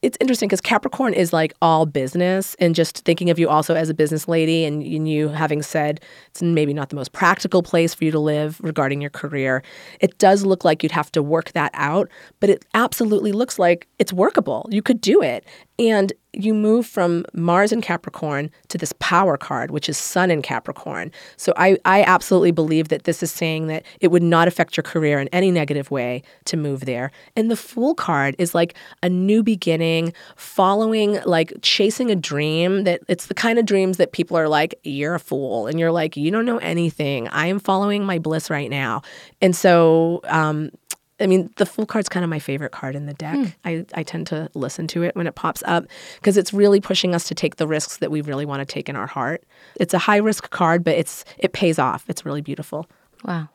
it's 0.05 0.17
interesting 0.21 0.47
because 0.47 0.61
Capricorn 0.61 1.15
is 1.15 1.33
like 1.33 1.51
all 1.63 1.87
business 1.87 2.55
and 2.59 2.75
just 2.75 2.99
thinking 2.99 3.31
of 3.31 3.39
you 3.39 3.49
also 3.49 3.73
as 3.73 3.89
a 3.89 3.93
business 3.93 4.27
lady 4.27 4.63
and, 4.63 4.85
you 4.85 5.29
having 5.29 5.63
said 5.63 5.99
it's 6.27 6.43
maybe 6.43 6.73
not 6.73 6.89
the 6.89 6.95
most 6.95 7.11
practical 7.11 7.63
place 7.63 7.95
for 7.95 8.05
you 8.05 8.11
to 8.11 8.19
live 8.19 8.61
regarding 8.61 9.01
your 9.01 9.09
career. 9.09 9.63
It 9.99 10.17
does 10.19 10.45
look 10.45 10.63
like 10.63 10.83
you'd 10.83 10.91
have 10.91 11.11
to 11.13 11.23
work 11.23 11.51
that 11.53 11.71
out, 11.73 12.07
but 12.39 12.51
it 12.51 12.65
absolutely 12.75 13.31
looks 13.31 13.57
like 13.57 13.87
it's 13.97 14.13
workable. 14.13 14.67
You 14.69 14.83
could 14.83 15.01
do 15.01 15.23
it. 15.23 15.43
And 15.79 16.13
you 16.37 16.53
move 16.53 16.85
from 16.85 17.25
Mars 17.33 17.71
in 17.71 17.81
Capricorn 17.81 18.51
to 18.69 18.77
this 18.77 18.93
power 18.99 19.37
card, 19.37 19.71
which 19.71 19.89
is 19.89 19.97
Sun 19.97 20.31
in 20.31 20.41
Capricorn. 20.41 21.11
So 21.37 21.53
I, 21.57 21.77
I 21.85 22.03
absolutely 22.03 22.51
believe 22.51 22.89
that 22.89 23.03
this 23.03 23.23
is 23.23 23.31
saying 23.31 23.67
that 23.67 23.83
it 23.99 24.09
would 24.09 24.23
not 24.23 24.47
affect 24.47 24.77
your 24.77 24.83
career 24.83 25.19
in 25.19 25.27
any 25.29 25.51
negative 25.51 25.91
way 25.91 26.23
to 26.45 26.57
move 26.57 26.85
there. 26.85 27.11
And 27.35 27.49
the 27.49 27.55
Fool 27.55 27.95
card 27.95 28.35
is 28.37 28.53
like 28.53 28.75
a 29.01 29.09
new 29.09 29.43
beginning, 29.43 30.13
following, 30.35 31.19
like 31.25 31.53
chasing 31.61 32.11
a 32.11 32.15
dream 32.15 32.83
that 32.83 33.01
it's 33.07 33.27
the 33.27 33.33
kind 33.33 33.59
of 33.59 33.65
dreams 33.65 33.97
that 33.97 34.11
people 34.11 34.37
are 34.37 34.47
like, 34.47 34.75
you're 34.83 35.15
a 35.15 35.19
fool. 35.19 35.67
And 35.67 35.79
you're 35.79 35.91
like, 35.91 36.15
you 36.17 36.31
don't 36.31 36.45
know 36.45 36.57
anything. 36.59 37.27
I 37.29 37.47
am 37.47 37.59
following 37.59 38.05
my 38.05 38.19
bliss 38.19 38.49
right 38.49 38.69
now. 38.69 39.01
And 39.41 39.55
so, 39.55 40.21
um, 40.25 40.71
I 41.19 41.27
mean, 41.27 41.49
the 41.55 41.65
Fool 41.65 41.85
card's 41.85 42.09
kind 42.09 42.23
of 42.23 42.29
my 42.29 42.39
favorite 42.39 42.71
card 42.71 42.95
in 42.95 43.05
the 43.05 43.13
deck. 43.13 43.37
Mm. 43.37 43.53
I, 43.63 43.85
I 43.93 44.03
tend 44.03 44.27
to 44.27 44.49
listen 44.53 44.85
to 44.87 45.03
it 45.03 45.15
when 45.15 45.27
it 45.27 45.35
pops 45.35 45.63
up 45.65 45.85
because 46.15 46.35
it's 46.35 46.53
really 46.53 46.81
pushing 46.81 47.15
us 47.15 47.27
to 47.29 47.35
take 47.35 47.55
the 47.55 47.67
risks 47.67 47.97
that 47.97 48.11
we 48.11 48.21
really 48.21 48.45
want 48.45 48.59
to 48.59 48.65
take 48.65 48.89
in 48.89 48.95
our 48.95 49.07
heart. 49.07 49.43
It's 49.77 49.93
a 49.93 49.99
high 49.99 50.17
risk 50.17 50.49
card, 50.49 50.83
but 50.83 50.95
it's 50.95 51.23
it 51.37 51.53
pays 51.53 51.79
off. 51.79 52.03
It's 52.09 52.25
really 52.25 52.41
beautiful. 52.41 52.87
Wow. 53.23 53.47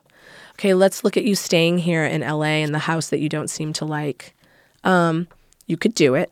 Okay, 0.53 0.73
let's 0.73 1.03
look 1.03 1.17
at 1.17 1.23
you 1.23 1.35
staying 1.35 1.79
here 1.79 2.03
in 2.03 2.21
LA 2.21 2.61
in 2.63 2.71
the 2.71 2.79
house 2.79 3.09
that 3.09 3.19
you 3.19 3.29
don't 3.29 3.49
seem 3.49 3.73
to 3.73 3.85
like. 3.85 4.35
Um, 4.83 5.27
you 5.67 5.77
could 5.77 5.93
do 5.93 6.15
it 6.15 6.31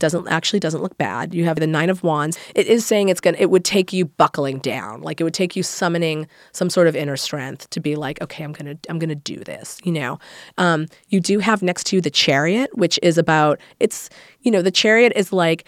doesn't 0.00 0.26
actually 0.26 0.58
doesn't 0.58 0.82
look 0.82 0.98
bad. 0.98 1.32
You 1.32 1.44
have 1.44 1.60
the 1.60 1.66
nine 1.66 1.90
of 1.90 2.02
wands. 2.02 2.36
It 2.56 2.66
is 2.66 2.84
saying 2.84 3.08
it's 3.08 3.20
gonna 3.20 3.36
it 3.38 3.50
would 3.50 3.64
take 3.64 3.92
you 3.92 4.06
buckling 4.06 4.58
down. 4.58 5.02
Like 5.02 5.20
it 5.20 5.24
would 5.24 5.34
take 5.34 5.54
you 5.54 5.62
summoning 5.62 6.26
some 6.50 6.68
sort 6.68 6.88
of 6.88 6.96
inner 6.96 7.16
strength 7.16 7.70
to 7.70 7.78
be 7.80 7.94
like, 7.94 8.20
okay, 8.20 8.42
I'm 8.42 8.52
gonna 8.52 8.76
I'm 8.88 8.98
gonna 8.98 9.14
do 9.14 9.36
this. 9.36 9.78
You 9.84 9.92
know, 9.92 10.18
um, 10.58 10.86
you 11.08 11.20
do 11.20 11.38
have 11.38 11.62
next 11.62 11.84
to 11.88 11.96
you 11.96 12.02
the 12.02 12.10
chariot, 12.10 12.76
which 12.76 12.98
is 13.02 13.16
about 13.16 13.60
it's 13.78 14.10
you 14.40 14.50
know 14.50 14.62
the 14.62 14.72
chariot 14.72 15.12
is 15.14 15.32
like 15.32 15.64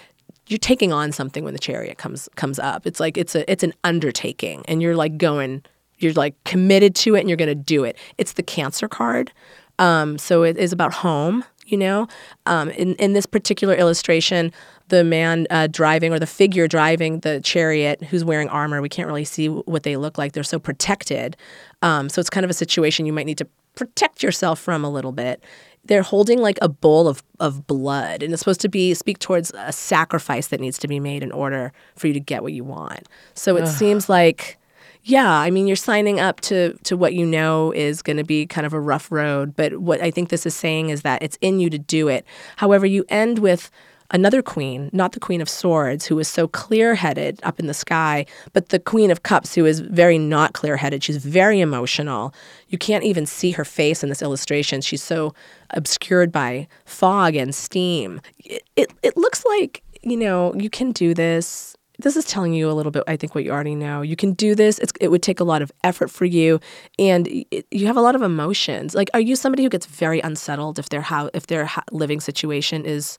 you're 0.48 0.58
taking 0.58 0.92
on 0.92 1.12
something 1.12 1.44
when 1.44 1.52
the 1.52 1.60
chariot 1.60 1.98
comes 1.98 2.28
comes 2.34 2.58
up. 2.58 2.86
It's 2.86 2.98
like 2.98 3.16
it's 3.16 3.34
a 3.34 3.50
it's 3.50 3.62
an 3.62 3.74
undertaking, 3.84 4.64
and 4.66 4.82
you're 4.82 4.96
like 4.96 5.18
going 5.18 5.62
you're 5.98 6.14
like 6.14 6.42
committed 6.44 6.96
to 6.96 7.14
it, 7.14 7.20
and 7.20 7.28
you're 7.28 7.36
gonna 7.36 7.54
do 7.54 7.84
it. 7.84 7.96
It's 8.18 8.32
the 8.32 8.42
Cancer 8.42 8.88
card. 8.88 9.30
Um, 9.78 10.18
so 10.18 10.42
it 10.42 10.56
is 10.56 10.72
about 10.72 10.92
home 10.92 11.44
you 11.66 11.76
know? 11.76 12.08
Um, 12.46 12.70
in, 12.70 12.94
in 12.96 13.12
this 13.12 13.26
particular 13.26 13.74
illustration 13.74 14.52
the 14.88 15.02
man 15.02 15.46
uh, 15.48 15.68
driving 15.68 16.12
or 16.12 16.18
the 16.18 16.26
figure 16.26 16.68
driving 16.68 17.20
the 17.20 17.40
chariot 17.40 18.04
who's 18.04 18.24
wearing 18.24 18.48
armor 18.50 18.82
we 18.82 18.90
can't 18.90 19.06
really 19.06 19.24
see 19.24 19.48
what 19.48 19.84
they 19.84 19.96
look 19.96 20.18
like. 20.18 20.32
They're 20.32 20.42
so 20.42 20.58
protected. 20.58 21.36
Um, 21.80 22.08
so 22.10 22.20
it's 22.20 22.28
kind 22.28 22.44
of 22.44 22.50
a 22.50 22.54
situation 22.54 23.06
you 23.06 23.12
might 23.12 23.26
need 23.26 23.38
to 23.38 23.48
protect 23.74 24.22
yourself 24.22 24.60
from 24.60 24.84
a 24.84 24.90
little 24.90 25.12
bit. 25.12 25.42
They're 25.84 26.02
holding 26.02 26.40
like 26.40 26.58
a 26.60 26.68
bowl 26.68 27.08
of, 27.08 27.22
of 27.40 27.66
blood 27.66 28.22
and 28.22 28.32
it's 28.32 28.40
supposed 28.40 28.60
to 28.60 28.68
be 28.68 28.92
speak 28.92 29.18
towards 29.18 29.50
a 29.56 29.72
sacrifice 29.72 30.48
that 30.48 30.60
needs 30.60 30.78
to 30.78 30.88
be 30.88 31.00
made 31.00 31.22
in 31.22 31.32
order 31.32 31.72
for 31.96 32.06
you 32.06 32.12
to 32.12 32.20
get 32.20 32.42
what 32.42 32.52
you 32.52 32.62
want. 32.62 33.08
So 33.34 33.56
it 33.56 33.62
Ugh. 33.62 33.68
seems 33.68 34.08
like 34.10 34.58
yeah, 35.04 35.30
I 35.30 35.50
mean, 35.50 35.66
you're 35.66 35.76
signing 35.76 36.20
up 36.20 36.40
to 36.42 36.74
to 36.84 36.96
what 36.96 37.14
you 37.14 37.26
know 37.26 37.72
is 37.72 38.02
going 38.02 38.18
to 38.18 38.24
be 38.24 38.46
kind 38.46 38.66
of 38.66 38.72
a 38.72 38.80
rough 38.80 39.10
road, 39.10 39.56
but 39.56 39.78
what 39.78 40.00
I 40.00 40.10
think 40.10 40.28
this 40.28 40.46
is 40.46 40.54
saying 40.54 40.90
is 40.90 41.02
that 41.02 41.22
it's 41.22 41.38
in 41.40 41.58
you 41.58 41.70
to 41.70 41.78
do 41.78 42.08
it. 42.08 42.24
However, 42.56 42.86
you 42.86 43.04
end 43.08 43.40
with 43.40 43.70
another 44.12 44.42
queen, 44.42 44.90
not 44.92 45.12
the 45.12 45.20
queen 45.20 45.40
of 45.40 45.48
swords, 45.48 46.06
who 46.06 46.18
is 46.18 46.28
so 46.28 46.46
clear-headed 46.46 47.40
up 47.42 47.58
in 47.58 47.66
the 47.66 47.74
sky, 47.74 48.26
but 48.52 48.68
the 48.68 48.78
queen 48.78 49.10
of 49.10 49.22
cups, 49.22 49.54
who 49.54 49.64
is 49.64 49.80
very 49.80 50.18
not 50.18 50.52
clear-headed. 50.52 51.02
She's 51.02 51.16
very 51.16 51.60
emotional. 51.60 52.32
You 52.68 52.78
can't 52.78 53.04
even 53.04 53.26
see 53.26 53.52
her 53.52 53.64
face 53.64 54.02
in 54.02 54.08
this 54.08 54.22
illustration. 54.22 54.82
She's 54.82 55.02
so 55.02 55.34
obscured 55.70 56.30
by 56.30 56.68
fog 56.84 57.34
and 57.34 57.54
steam. 57.54 58.20
It, 58.38 58.62
it, 58.76 58.92
it 59.02 59.16
looks 59.16 59.44
like 59.44 59.82
you 60.02 60.16
know 60.16 60.54
you 60.54 60.70
can 60.70 60.92
do 60.92 61.14
this 61.14 61.76
this 62.02 62.16
is 62.16 62.24
telling 62.24 62.52
you 62.52 62.70
a 62.70 62.72
little 62.72 62.92
bit, 62.92 63.04
I 63.06 63.16
think, 63.16 63.34
what 63.34 63.44
you 63.44 63.50
already 63.50 63.74
know. 63.74 64.02
You 64.02 64.16
can 64.16 64.32
do 64.32 64.54
this. 64.54 64.78
It's, 64.78 64.92
it 65.00 65.08
would 65.08 65.22
take 65.22 65.40
a 65.40 65.44
lot 65.44 65.62
of 65.62 65.72
effort 65.82 66.10
for 66.10 66.24
you, 66.24 66.60
and 66.98 67.26
it, 67.28 67.66
you 67.70 67.86
have 67.86 67.96
a 67.96 68.00
lot 68.00 68.14
of 68.14 68.22
emotions. 68.22 68.94
Like, 68.94 69.10
are 69.14 69.20
you 69.20 69.36
somebody 69.36 69.62
who 69.62 69.68
gets 69.68 69.86
very 69.86 70.20
unsettled 70.20 70.78
if 70.78 70.88
their 70.88 71.00
how 71.00 71.30
if 71.34 71.46
their 71.46 71.64
ha- 71.64 71.84
living 71.90 72.20
situation 72.20 72.84
is 72.84 73.18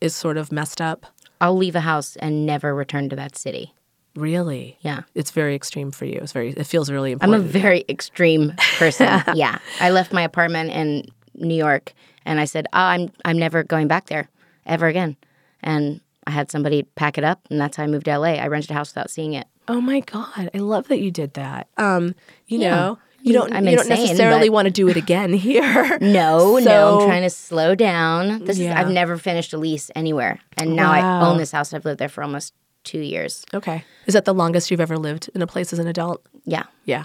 is 0.00 0.14
sort 0.14 0.36
of 0.36 0.52
messed 0.52 0.80
up? 0.80 1.06
I'll 1.40 1.56
leave 1.56 1.76
a 1.76 1.80
house 1.80 2.16
and 2.16 2.46
never 2.46 2.74
return 2.74 3.08
to 3.10 3.16
that 3.16 3.36
city. 3.36 3.74
Really? 4.14 4.78
Yeah. 4.80 5.02
It's 5.14 5.30
very 5.30 5.54
extreme 5.54 5.90
for 5.90 6.06
you. 6.06 6.18
It's 6.22 6.32
very. 6.32 6.50
It 6.50 6.66
feels 6.66 6.90
really 6.90 7.12
important. 7.12 7.34
I'm 7.34 7.40
a 7.40 7.44
very 7.44 7.84
extreme 7.88 8.54
person. 8.78 9.22
yeah. 9.34 9.58
I 9.80 9.90
left 9.90 10.12
my 10.12 10.22
apartment 10.22 10.70
in 10.70 11.06
New 11.34 11.54
York, 11.54 11.92
and 12.24 12.40
I 12.40 12.46
said, 12.46 12.66
oh, 12.72 12.78
"I'm 12.78 13.12
I'm 13.24 13.38
never 13.38 13.62
going 13.62 13.88
back 13.88 14.06
there 14.06 14.28
ever 14.64 14.86
again." 14.86 15.16
And 15.62 16.00
I 16.26 16.30
had 16.32 16.50
somebody 16.50 16.82
pack 16.96 17.18
it 17.18 17.24
up, 17.24 17.40
and 17.50 17.60
that's 17.60 17.76
how 17.76 17.84
I 17.84 17.86
moved 17.86 18.06
to 18.06 18.18
LA. 18.18 18.34
I 18.34 18.46
rented 18.48 18.70
a 18.70 18.74
house 18.74 18.90
without 18.90 19.10
seeing 19.10 19.32
it. 19.34 19.46
Oh 19.68 19.80
my 19.80 20.00
god, 20.00 20.50
I 20.54 20.58
love 20.58 20.88
that 20.88 21.00
you 21.00 21.10
did 21.10 21.34
that. 21.34 21.68
Um, 21.76 22.14
you 22.46 22.58
Yeah. 22.60 22.70
know, 22.74 22.98
you 23.22 23.32
don't 23.32 23.52
I'm 23.52 23.66
you 23.66 23.76
don't 23.76 23.88
necessarily 23.88 24.48
but- 24.48 24.54
want 24.54 24.66
to 24.66 24.70
do 24.72 24.88
it 24.88 24.96
again 24.96 25.32
here. 25.48 25.98
No, 26.00 26.58
no, 26.58 27.00
I'm 27.00 27.06
trying 27.06 27.22
to 27.22 27.30
slow 27.30 27.74
down. 27.74 28.44
This 28.44 28.58
Yeah. 28.58 28.70
is 28.72 28.76
I've 28.86 28.90
never 28.92 29.16
finished 29.18 29.52
a 29.52 29.58
lease 29.58 29.90
anywhere, 29.96 30.38
and 30.56 30.74
now 30.76 30.92
I 30.92 31.26
own 31.26 31.38
this 31.38 31.52
house. 31.52 31.72
I've 31.74 31.84
lived 31.84 31.98
there 32.00 32.08
for 32.08 32.22
almost 32.22 32.54
two 32.84 33.00
years. 33.00 33.44
Okay. 33.54 33.84
Is 34.06 34.14
that 34.14 34.24
the 34.24 34.34
longest 34.34 34.70
you've 34.70 34.80
ever 34.80 34.96
lived 34.98 35.28
in 35.34 35.42
a 35.42 35.46
place 35.46 35.72
as 35.72 35.78
an 35.80 35.88
adult? 35.88 36.22
Yeah, 36.44 36.64
Yeah. 36.84 37.04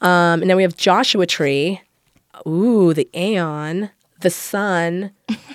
Um, 0.00 0.40
and 0.42 0.50
then 0.50 0.56
we 0.56 0.64
have 0.64 0.76
Joshua 0.76 1.26
Tree. 1.26 1.80
Ooh, 2.46 2.92
the 2.92 3.08
Aeon, 3.14 3.90
the 4.22 4.30
Sun, 4.30 5.10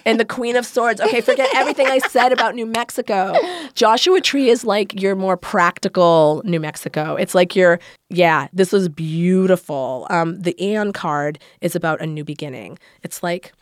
and 0.06 0.20
the 0.20 0.26
Queen 0.26 0.56
of 0.56 0.66
Swords. 0.66 1.02
Okay, 1.02 1.22
forget 1.22 1.50
everything 1.56 1.88
I 1.88 1.98
said 2.00 2.32
about 2.32 2.56
New 2.56 2.66
Mexico. 2.66 3.34
Joshua 3.74 4.22
Tree 4.22 4.50
is 4.50 4.64
like 4.64 5.00
your 5.02 5.16
more 5.16 5.38
practical 5.38 6.42
New 6.46 6.60
Mexico. 6.60 7.16
It's 7.16 7.36
like 7.36 7.56
your, 7.56 7.80
yeah, 8.10 8.48
this 8.54 8.72
was 8.72 8.88
beautiful. 8.90 10.08
Um, 10.10 10.40
the 10.40 10.56
Aeon 10.64 10.94
card 10.94 11.40
is 11.62 11.76
about 11.76 12.02
a 12.02 12.06
new 12.06 12.24
beginning. 12.24 12.78
It's 13.04 13.24
like, 13.24 13.54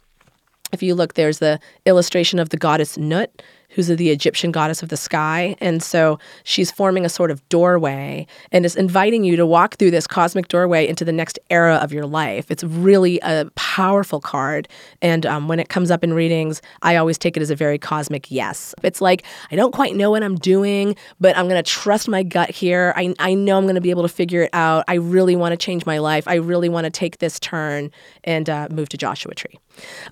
if 0.71 0.83
you 0.83 0.95
look, 0.95 1.13
there's 1.13 1.39
the 1.39 1.59
illustration 1.85 2.39
of 2.39 2.49
the 2.49 2.57
goddess 2.57 2.97
Nut, 2.97 3.41
who's 3.75 3.87
the 3.87 4.09
Egyptian 4.09 4.51
goddess 4.51 4.81
of 4.81 4.87
the 4.87 4.95
sky. 4.97 5.55
And 5.59 5.83
so 5.83 6.17
she's 6.45 6.71
forming 6.71 7.03
a 7.05 7.09
sort 7.09 7.29
of 7.29 7.47
doorway 7.49 8.25
and 8.53 8.65
is 8.65 8.75
inviting 8.75 9.25
you 9.25 9.35
to 9.35 9.45
walk 9.45 9.75
through 9.75 9.91
this 9.91 10.07
cosmic 10.07 10.47
doorway 10.47 10.87
into 10.87 11.03
the 11.03 11.11
next 11.11 11.37
era 11.49 11.75
of 11.75 11.91
your 11.91 12.05
life. 12.05 12.49
It's 12.49 12.63
really 12.63 13.19
a 13.21 13.49
powerful 13.55 14.21
card. 14.21 14.69
And 15.01 15.25
um, 15.25 15.49
when 15.49 15.59
it 15.59 15.67
comes 15.67 15.91
up 15.91 16.05
in 16.05 16.13
readings, 16.13 16.61
I 16.83 16.95
always 16.95 17.17
take 17.17 17.35
it 17.35 17.41
as 17.41 17.51
a 17.51 17.55
very 17.55 17.77
cosmic 17.77 18.31
yes. 18.31 18.73
It's 18.81 19.01
like, 19.01 19.23
I 19.51 19.57
don't 19.57 19.73
quite 19.73 19.95
know 19.95 20.09
what 20.09 20.23
I'm 20.23 20.35
doing, 20.35 20.95
but 21.19 21.37
I'm 21.37 21.49
going 21.49 21.61
to 21.61 21.69
trust 21.69 22.07
my 22.07 22.23
gut 22.23 22.51
here. 22.51 22.93
I, 22.95 23.13
I 23.19 23.33
know 23.33 23.57
I'm 23.57 23.65
going 23.65 23.75
to 23.75 23.81
be 23.81 23.89
able 23.89 24.03
to 24.03 24.09
figure 24.09 24.43
it 24.43 24.49
out. 24.53 24.85
I 24.87 24.93
really 24.93 25.35
want 25.35 25.51
to 25.51 25.57
change 25.57 25.85
my 25.85 25.97
life. 25.97 26.27
I 26.29 26.35
really 26.35 26.69
want 26.69 26.85
to 26.85 26.89
take 26.89 27.17
this 27.17 27.41
turn 27.41 27.91
and 28.23 28.49
uh, 28.49 28.69
move 28.71 28.87
to 28.89 28.97
Joshua 28.97 29.35
Tree. 29.35 29.59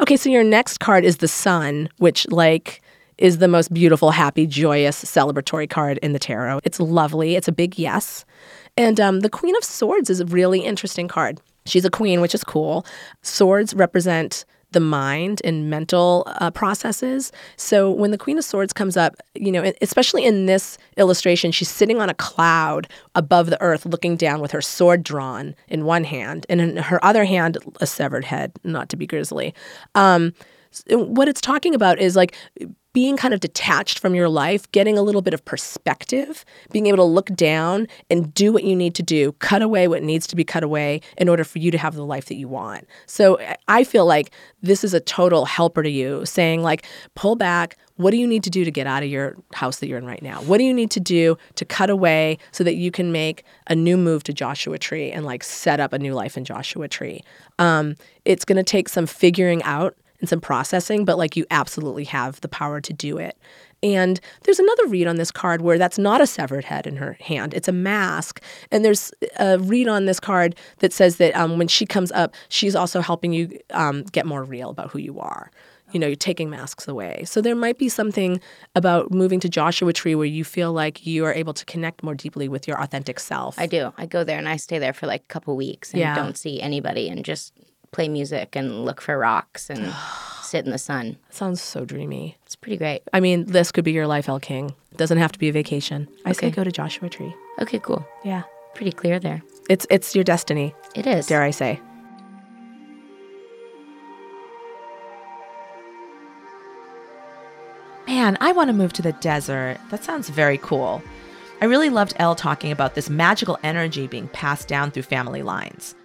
Okay, 0.02 0.18
so 0.18 0.30
your 0.30 0.44
next 0.44 0.80
card 0.80 1.06
is 1.06 1.18
the 1.18 1.30
sun, 1.30 1.88
which 1.98 2.30
like 2.30 2.82
is 3.18 3.38
the 3.38 3.48
most 3.48 3.74
beautiful, 3.74 4.12
happy, 4.12 4.46
joyous, 4.48 5.04
celebratory 5.04 5.70
card 5.70 5.98
in 6.00 6.14
the 6.14 6.20
tarot. 6.20 6.60
It's 6.64 6.80
lovely. 6.80 7.36
It's 7.36 7.48
a 7.48 7.52
big 7.52 7.78
yes. 7.78 8.26
And 8.78 9.00
um, 9.00 9.20
the 9.22 9.30
Queen 9.30 9.56
of 9.56 9.64
Swords 9.64 10.10
is 10.10 10.20
a 10.20 10.26
really 10.26 10.62
interesting 10.62 11.08
card. 11.08 11.40
She's 11.66 11.86
a 11.86 11.90
queen, 11.90 12.22
which 12.22 12.36
is 12.36 12.44
cool. 12.44 12.86
Swords 13.22 13.74
represent 13.74 14.46
the 14.74 14.80
mind 14.80 15.40
and 15.44 15.70
mental 15.70 16.24
uh, 16.40 16.52
processes. 16.52 17.32
So 17.56 17.90
when 17.90 18.12
the 18.12 18.18
Queen 18.18 18.38
of 18.38 18.44
Swords 18.44 18.74
comes 18.74 18.98
up, 18.98 19.16
you 19.36 19.52
know, 19.52 19.72
especially 19.82 20.26
in 20.26 20.48
this 20.48 20.78
illustration, 20.98 21.52
she's 21.52 21.70
sitting 21.70 22.02
on 22.02 22.10
a 22.10 22.14
cloud 22.16 22.90
above 23.16 23.50
the 23.50 23.62
earth, 23.62 23.86
looking 23.86 24.18
down 24.18 24.42
with 24.42 24.52
her 24.52 24.62
sword 24.62 25.04
drawn 25.04 25.56
in 25.68 25.86
one 25.86 26.04
hand, 26.04 26.46
and 26.50 26.60
in 26.60 26.78
her 26.78 27.04
other 27.06 27.24
hand, 27.24 27.58
a 27.80 27.88
severed 27.88 28.26
head, 28.26 28.52
not 28.64 28.90
to 28.90 28.98
be 28.98 29.08
grisly. 29.08 29.54
Um, 29.96 30.34
what 30.90 31.28
it's 31.28 31.42
talking 31.42 31.76
about 31.76 32.00
is 32.00 32.16
like 32.16 32.36
being 32.94 33.18
kind 33.18 33.34
of 33.34 33.40
detached 33.40 33.98
from 33.98 34.14
your 34.14 34.30
life, 34.30 34.72
getting 34.72 35.00
a 35.00 35.02
little 35.02 35.24
bit 35.24 35.34
of 35.34 35.44
perspective, 35.46 36.46
being 36.72 36.86
able 36.86 36.98
to 36.98 37.04
look 37.04 37.26
down 37.36 37.88
and 38.12 38.32
do 38.36 38.54
what 38.54 38.64
you 38.64 38.76
need 38.76 38.94
to 38.94 39.02
do, 39.02 39.32
cut 39.34 39.64
away 39.64 39.88
what 39.88 40.04
needs 40.04 40.28
to 40.28 40.36
be 40.36 40.44
cut 40.44 40.64
away 40.64 41.02
in 41.18 41.28
order 41.28 41.44
for 41.44 41.58
you 41.58 41.72
to 41.72 41.78
have 41.78 41.96
the 41.96 42.06
life 42.06 42.26
that 42.26 42.36
you 42.36 42.48
want. 42.48 42.88
So 43.08 43.40
I- 43.40 43.56
I 43.68 43.84
feel 43.84 44.06
like 44.06 44.30
this 44.62 44.84
is 44.84 44.94
a 44.94 45.00
total 45.00 45.46
helper 45.46 45.82
to 45.82 45.90
you, 45.90 46.24
saying 46.26 46.62
like, 46.62 46.86
pull 47.16 47.36
back. 47.36 47.78
What 47.96 48.12
do 48.12 48.18
you 48.18 48.28
need 48.28 48.44
to 48.44 48.50
do 48.50 48.64
to 48.64 48.72
get 48.72 48.88
out 48.88 49.04
of 49.04 49.10
your 49.10 49.36
house 49.54 49.78
that 49.80 49.88
you're 49.88 50.00
in 50.00 50.06
right 50.06 50.22
now? 50.22 50.42
What 50.42 50.58
do 50.60 50.64
you 50.64 50.74
need 50.74 50.92
to 50.92 51.00
do 51.00 51.38
to 51.56 51.66
cut 51.66 51.90
away 51.90 52.38
so 52.52 52.64
that 52.64 52.76
you 52.76 52.92
can 52.92 53.12
make 53.12 53.44
a 53.68 53.76
new 53.76 53.98
move 53.98 54.24
to 54.24 54.34
Joshua 54.34 54.78
Tree 54.78 55.12
and 55.12 55.26
like 55.26 55.44
set 55.44 55.80
up 55.80 55.94
a 55.94 56.00
new 56.00 56.14
life 56.14 56.38
in 56.38 56.44
Joshua 56.44 56.88
Tree? 56.88 57.22
Um, 57.60 57.96
it's 58.26 58.46
going 58.46 58.58
to 58.58 58.64
take 58.64 58.90
some 58.90 59.06
figuring 59.06 59.62
out 59.64 59.96
and 60.24 60.30
some 60.30 60.40
processing, 60.40 61.04
but 61.04 61.18
like 61.18 61.36
you 61.36 61.46
absolutely 61.52 62.06
have 62.06 62.40
the 62.40 62.48
power 62.48 62.80
to 62.80 62.94
do 62.94 63.18
it. 63.18 63.38
And 63.84 64.22
there's 64.44 64.58
another 64.60 64.88
read 64.88 65.06
on 65.06 65.18
this 65.18 65.32
card 65.32 65.60
where 65.62 65.78
that's 65.78 65.98
not 65.98 66.22
a 66.22 66.26
severed 66.26 66.64
head 66.64 66.88
in 66.88 66.96
her 66.96 67.18
hand, 67.20 67.54
it's 67.54 67.68
a 67.68 67.74
mask. 67.74 68.42
And 68.72 68.86
there's 68.86 69.12
a 69.38 69.60
read 69.60 69.90
on 69.90 70.06
this 70.06 70.22
card 70.22 70.56
that 70.80 70.94
says 70.94 71.18
that 71.18 71.36
um, 71.36 71.58
when 71.58 71.68
she 71.68 71.86
comes 71.86 72.10
up, 72.14 72.34
she's 72.48 72.74
also 72.74 73.02
helping 73.02 73.34
you 73.34 73.60
um, 73.72 74.04
get 74.14 74.26
more 74.26 74.46
real 74.46 74.70
about 74.70 74.92
who 74.92 75.00
you 75.00 75.20
are. 75.20 75.52
You 75.92 76.00
know, 76.00 76.08
you're 76.08 76.16
taking 76.16 76.50
masks 76.50 76.88
away. 76.88 77.24
So 77.26 77.42
there 77.42 77.54
might 77.56 77.78
be 77.78 77.90
something 77.90 78.40
about 78.76 79.12
moving 79.12 79.42
to 79.42 79.50
Joshua 79.50 79.92
Tree 79.92 80.16
where 80.16 80.26
you 80.26 80.46
feel 80.46 80.72
like 80.72 81.06
you 81.06 81.26
are 81.26 81.34
able 81.34 81.54
to 81.54 81.66
connect 81.66 82.02
more 82.02 82.16
deeply 82.16 82.48
with 82.48 82.66
your 82.66 82.82
authentic 82.82 83.20
self. 83.20 83.60
I 83.60 83.68
do. 83.68 83.92
I 83.98 84.06
go 84.06 84.24
there 84.24 84.38
and 84.40 84.48
I 84.48 84.56
stay 84.56 84.80
there 84.80 84.94
for 84.94 85.06
like 85.06 85.22
a 85.24 85.34
couple 85.34 85.58
weeks 85.58 85.92
and 85.92 86.00
Yeah. 86.00 86.16
don't 86.16 86.38
see 86.38 86.62
anybody 86.62 87.10
and 87.10 87.24
just 87.26 87.52
play 87.94 88.10
music 88.10 88.56
and 88.56 88.84
look 88.86 89.00
for 89.02 89.18
rocks 89.18 89.70
and 89.70 89.94
sit 90.42 90.66
in 90.66 90.72
the 90.72 90.78
sun. 90.78 91.18
Sounds 91.30 91.62
so 91.62 91.86
dreamy. 91.86 92.38
It's 92.46 92.56
pretty 92.56 92.78
great. 92.78 93.04
I 93.14 93.20
mean, 93.22 93.46
this 93.46 93.72
could 93.72 93.86
be 93.86 93.92
your 93.94 94.08
life, 94.08 94.28
Elle 94.28 94.40
King. 94.40 94.74
It 94.92 94.98
doesn't 94.98 95.18
have 95.18 95.32
to 95.32 95.40
be 95.40 95.50
a 95.50 95.54
vacation. 95.54 96.08
I 96.26 96.34
say 96.34 96.52
go 96.52 96.64
to 96.64 96.72
Joshua 96.72 97.10
Tree. 97.10 97.34
Okay, 97.60 97.80
cool. 97.80 98.06
Yeah. 98.24 98.44
Pretty 98.76 98.92
clear 98.92 99.20
there. 99.20 99.42
It's 99.70 99.86
it's 99.90 100.14
your 100.16 100.24
destiny, 100.24 100.76
It 100.96 101.08
is. 101.08 101.28
dare 101.28 101.42
I 101.44 101.52
say. 101.52 101.80
Man, 108.08 108.38
I 108.42 108.52
want 108.52 108.68
to 108.70 108.74
move 108.74 108.94
to 108.94 109.02
the 109.02 109.14
desert. 109.14 109.78
That 109.90 110.04
sounds 110.04 110.30
very 110.30 110.58
cool. 110.58 111.02
I 111.62 111.66
really 111.66 111.90
loved 111.90 112.14
Elle 112.18 112.36
talking 112.36 112.72
about 112.72 112.96
this 112.96 113.10
magical 113.10 113.58
energy 113.64 114.08
being 114.08 114.28
passed 114.30 114.68
down 114.68 114.92
through 114.92 115.04
family 115.04 115.42
lines. 115.42 115.96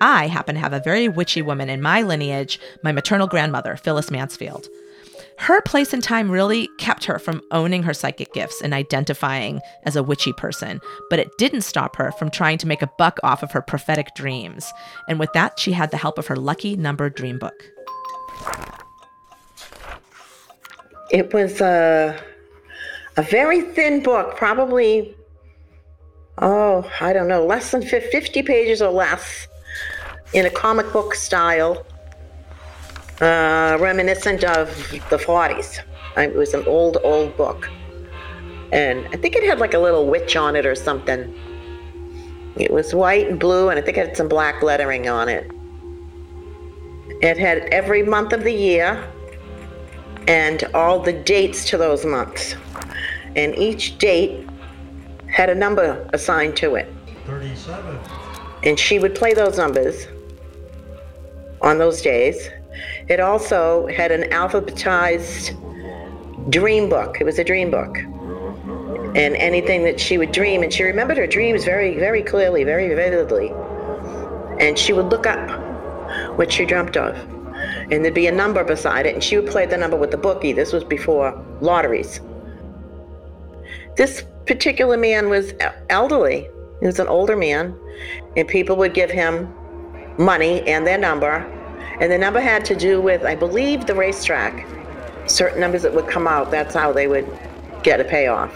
I 0.00 0.26
happen 0.26 0.54
to 0.54 0.60
have 0.60 0.72
a 0.72 0.80
very 0.80 1.08
witchy 1.08 1.42
woman 1.42 1.68
in 1.68 1.82
my 1.82 2.02
lineage, 2.02 2.60
my 2.82 2.92
maternal 2.92 3.26
grandmother, 3.26 3.76
Phyllis 3.76 4.10
Mansfield. 4.10 4.68
Her 5.38 5.60
place 5.60 5.92
and 5.92 6.02
time 6.02 6.30
really 6.30 6.68
kept 6.78 7.04
her 7.04 7.18
from 7.18 7.42
owning 7.50 7.82
her 7.82 7.92
psychic 7.92 8.32
gifts 8.32 8.62
and 8.62 8.72
identifying 8.72 9.60
as 9.84 9.94
a 9.94 10.02
witchy 10.02 10.32
person, 10.32 10.80
but 11.10 11.18
it 11.18 11.36
didn't 11.36 11.60
stop 11.60 11.96
her 11.96 12.10
from 12.12 12.30
trying 12.30 12.56
to 12.58 12.66
make 12.66 12.80
a 12.80 12.90
buck 12.98 13.18
off 13.22 13.42
of 13.42 13.52
her 13.52 13.60
prophetic 13.60 14.14
dreams. 14.14 14.72
And 15.08 15.18
with 15.18 15.32
that, 15.34 15.58
she 15.58 15.72
had 15.72 15.90
the 15.90 15.98
help 15.98 16.18
of 16.18 16.26
her 16.28 16.36
lucky 16.36 16.74
number 16.74 17.10
dream 17.10 17.38
book. 17.38 17.70
It 21.10 21.32
was 21.34 21.60
a, 21.60 22.18
a 23.16 23.22
very 23.22 23.60
thin 23.60 24.02
book, 24.02 24.36
probably, 24.36 25.14
oh, 26.38 26.90
I 27.00 27.12
don't 27.12 27.28
know, 27.28 27.44
less 27.44 27.70
than 27.70 27.82
50 27.82 28.42
pages 28.42 28.80
or 28.80 28.90
less, 28.90 29.46
in 30.36 30.44
a 30.44 30.50
comic 30.50 30.92
book 30.92 31.14
style, 31.14 31.86
uh, 33.22 33.78
reminiscent 33.80 34.44
of 34.44 34.68
the 35.08 35.16
40s. 35.16 35.80
It 36.18 36.34
was 36.34 36.52
an 36.52 36.62
old, 36.66 36.98
old 37.02 37.34
book. 37.38 37.70
And 38.70 39.06
I 39.08 39.16
think 39.16 39.34
it 39.34 39.44
had 39.44 39.60
like 39.60 39.72
a 39.72 39.78
little 39.78 40.06
witch 40.06 40.36
on 40.36 40.54
it 40.54 40.66
or 40.66 40.74
something. 40.74 41.34
It 42.56 42.70
was 42.70 42.94
white 42.94 43.28
and 43.28 43.40
blue, 43.40 43.70
and 43.70 43.78
I 43.78 43.82
think 43.82 43.96
it 43.96 44.08
had 44.08 44.16
some 44.16 44.28
black 44.28 44.62
lettering 44.62 45.08
on 45.08 45.30
it. 45.30 45.50
It 47.22 47.38
had 47.38 47.60
every 47.72 48.02
month 48.02 48.34
of 48.34 48.44
the 48.44 48.52
year 48.52 49.10
and 50.28 50.64
all 50.74 51.00
the 51.00 51.14
dates 51.14 51.64
to 51.70 51.78
those 51.78 52.04
months. 52.04 52.56
And 53.36 53.56
each 53.56 53.96
date 53.96 54.46
had 55.28 55.48
a 55.48 55.54
number 55.54 56.06
assigned 56.12 56.58
to 56.58 56.74
it. 56.74 56.92
37. 57.24 57.98
And 58.64 58.78
she 58.78 58.98
would 58.98 59.14
play 59.14 59.32
those 59.32 59.56
numbers 59.56 60.06
on 61.62 61.78
those 61.78 62.02
days. 62.02 62.50
It 63.08 63.20
also 63.20 63.86
had 63.86 64.12
an 64.12 64.30
alphabetized 64.30 65.54
dream 66.50 66.88
book. 66.88 67.20
It 67.20 67.24
was 67.24 67.38
a 67.38 67.44
dream 67.44 67.70
book. 67.70 67.98
And 69.16 69.34
anything 69.36 69.82
that 69.84 69.98
she 69.98 70.18
would 70.18 70.32
dream, 70.32 70.62
and 70.62 70.72
she 70.72 70.82
remembered 70.82 71.16
her 71.16 71.26
dreams 71.26 71.64
very, 71.64 71.98
very 71.98 72.22
clearly, 72.22 72.64
very 72.64 72.94
vividly. 72.94 73.50
And 74.60 74.78
she 74.78 74.92
would 74.92 75.06
look 75.06 75.26
up 75.26 75.48
what 76.36 76.52
she 76.52 76.66
dreamt 76.66 76.96
of. 76.96 77.16
And 77.90 78.04
there'd 78.04 78.14
be 78.14 78.26
a 78.26 78.32
number 78.32 78.62
beside 78.62 79.06
it, 79.06 79.14
and 79.14 79.24
she 79.24 79.38
would 79.38 79.50
play 79.50 79.64
the 79.64 79.78
number 79.78 79.96
with 79.96 80.10
the 80.10 80.18
bookie. 80.18 80.52
This 80.52 80.72
was 80.72 80.84
before 80.84 81.32
lotteries. 81.60 82.20
This 83.96 84.24
particular 84.44 84.98
man 84.98 85.30
was 85.30 85.54
elderly. 85.88 86.48
He 86.80 86.86
was 86.86 86.98
an 86.98 87.08
older 87.08 87.36
man, 87.36 87.74
and 88.36 88.46
people 88.46 88.76
would 88.76 88.92
give 88.92 89.10
him 89.10 89.52
money 90.18 90.62
and 90.66 90.86
their 90.86 90.98
number. 90.98 91.44
And 92.00 92.12
the 92.12 92.18
number 92.18 92.40
had 92.40 92.64
to 92.66 92.76
do 92.76 93.00
with, 93.00 93.24
I 93.24 93.34
believe, 93.34 93.86
the 93.86 93.94
racetrack. 93.94 94.66
Certain 95.26 95.60
numbers 95.60 95.82
that 95.82 95.94
would 95.94 96.08
come 96.08 96.26
out, 96.26 96.50
that's 96.50 96.74
how 96.74 96.92
they 96.92 97.08
would 97.08 97.26
get 97.82 98.00
a 98.00 98.04
payoff. 98.04 98.54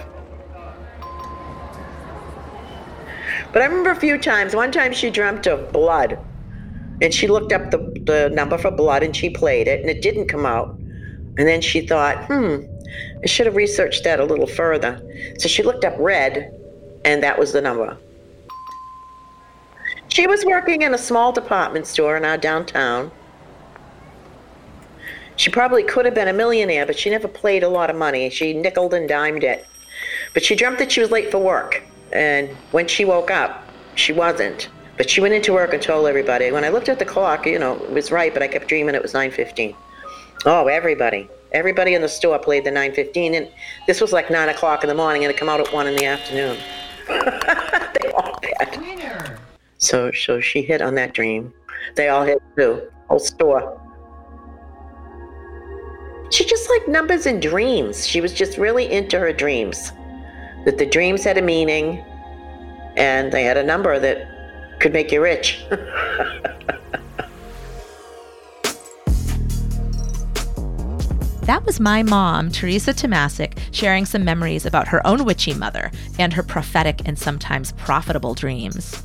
But 3.53 3.63
I 3.63 3.65
remember 3.67 3.91
a 3.91 3.97
few 3.97 4.19
times, 4.19 4.55
one 4.55 4.71
time 4.71 4.93
she 4.93 5.11
dreamt 5.11 5.47
of 5.47 5.73
blood. 5.73 6.19
And 7.03 7.13
she 7.15 7.27
looked 7.27 7.53
up 7.53 7.71
the, 7.71 7.79
the 8.05 8.31
number 8.33 8.59
for 8.59 8.71
blood 8.71 9.03
and 9.03 9.17
she 9.17 9.31
played 9.31 9.67
it, 9.67 9.81
and 9.81 9.89
it 9.89 10.03
didn't 10.03 10.29
come 10.29 10.45
out. 10.45 10.77
And 11.39 11.49
then 11.49 11.61
she 11.61 11.87
thought, 11.87 12.27
hmm, 12.27 12.59
I 13.23 13.27
should 13.27 13.47
have 13.47 13.57
researched 13.57 14.05
that 14.05 14.21
a 14.21 14.25
little 14.25 14.47
further. 14.47 15.01
So 15.39 15.49
she 15.49 15.63
looked 15.63 15.85
up 15.85 15.95
red, 15.99 16.55
and 17.05 17.23
that 17.23 17.39
was 17.39 17.53
the 17.53 17.63
number. 17.63 17.97
She 20.13 20.27
was 20.27 20.45
working 20.45 20.83
in 20.83 20.93
a 20.93 20.99
small 20.99 21.31
department 21.33 21.87
store 21.87 22.17
in 22.17 22.25
our 22.25 22.37
downtown. 22.37 23.13
She 25.37 25.51
probably 25.51 25.85
could 25.85 26.05
have 26.05 26.15
been 26.15 26.29
a 26.29 26.33
millionaire, 26.33 26.85
but 26.85 26.99
she 26.99 27.11
never 27.11 27.29
played 27.29 27.63
a 27.63 27.69
lot 27.69 27.91
of 27.91 27.97
money. 27.97 28.29
She 28.29 28.53
nickled 28.53 28.93
and 28.93 29.09
dimed 29.09 29.45
it. 29.45 29.67
But 30.35 30.45
she 30.45 30.57
dreamt 30.57 30.79
that 30.79 30.91
she 30.93 31.01
was 31.01 31.11
late 31.11 31.31
for 31.31 31.39
work. 31.39 31.83
And 32.13 32.49
when 32.73 32.89
she 32.89 33.05
woke 33.05 33.31
up, 33.31 33.65
she 33.95 34.13
wasn't. 34.13 34.69
But 34.97 35.09
she 35.09 35.21
went 35.21 35.33
into 35.33 35.53
work 35.53 35.73
and 35.73 35.81
told 35.81 36.09
everybody. 36.09 36.51
When 36.51 36.65
I 36.65 36.69
looked 36.69 36.89
at 36.89 36.99
the 36.99 37.05
clock, 37.05 37.47
you 37.47 37.59
know, 37.59 37.77
it 37.77 37.91
was 37.91 38.11
right, 38.11 38.35
but 38.35 38.43
I 38.43 38.49
kept 38.49 38.69
dreaming 38.69 38.97
it 38.97 39.03
was 39.03 39.15
9.15. 39.15 39.75
Oh, 40.45 40.67
everybody. 40.67 41.29
Everybody 41.53 41.95
in 41.95 42.03
the 42.03 42.09
store 42.09 42.39
played 42.39 42.65
the 42.65 42.71
9.15. 42.71 43.37
And 43.37 43.49
this 43.87 44.01
was 44.01 44.13
like 44.13 44.29
9 44.29 44.49
o'clock 44.49 44.83
in 44.83 44.89
the 44.89 44.95
morning, 44.95 45.25
and 45.25 45.33
it 45.33 45.39
come 45.39 45.49
out 45.49 45.61
at 45.61 45.73
1 45.73 45.87
in 45.87 45.95
the 45.95 46.05
afternoon. 46.05 46.59
So, 49.81 50.13
so 50.13 50.41
she 50.41 50.63
hit 50.63 50.83
on 50.83 50.95
that 50.97 51.15
dream. 51.15 51.53
They 51.97 52.09
all 52.09 52.23
hit 52.23 52.41
too. 52.57 52.83
Whole 53.09 53.19
store. 53.19 53.77
She 56.31 56.45
just 56.45 56.69
liked 56.71 56.87
numbers 56.87 57.27
and 57.27 57.43
dreams. 57.43 58.07
She 58.07 58.21
was 58.21 58.33
just 58.33 58.57
really 58.57 58.91
into 58.91 59.19
her 59.19 59.33
dreams. 59.33 59.91
That 60.65 60.79
the 60.79 60.87
dreams 60.87 61.25
had 61.25 61.39
a 61.39 61.43
meaning 61.43 62.05
and 62.97 63.33
they 63.33 63.43
had 63.43 63.57
a 63.57 63.65
number 63.65 63.99
that 63.99 64.79
could 64.81 64.93
make 64.93 65.11
you 65.11 65.23
rich. 65.23 65.65
That 71.51 71.67
was 71.67 71.81
my 71.81 72.05
mom, 72.05 72.53
Teresa 72.53 72.93
Tomasic, 72.93 73.59
sharing 73.73 74.07
some 74.07 74.25
memories 74.25 74.65
about 74.65 74.87
her 74.87 75.05
own 75.05 75.25
witchy 75.25 75.53
mother 75.53 75.91
and 76.17 76.33
her 76.35 76.45
prophetic 76.45 77.03
and 77.07 77.19
sometimes 77.19 77.73
profitable 77.73 78.35
dreams. 78.35 79.03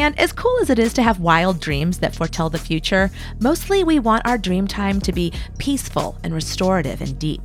And 0.00 0.18
as 0.18 0.32
cool 0.32 0.56
as 0.62 0.70
it 0.70 0.78
is 0.78 0.94
to 0.94 1.02
have 1.02 1.20
wild 1.20 1.60
dreams 1.60 1.98
that 1.98 2.14
foretell 2.14 2.48
the 2.48 2.56
future, 2.56 3.10
mostly 3.38 3.84
we 3.84 3.98
want 3.98 4.26
our 4.26 4.38
dream 4.38 4.66
time 4.66 4.98
to 5.02 5.12
be 5.12 5.30
peaceful 5.58 6.16
and 6.24 6.32
restorative 6.32 7.02
and 7.02 7.18
deep. 7.18 7.42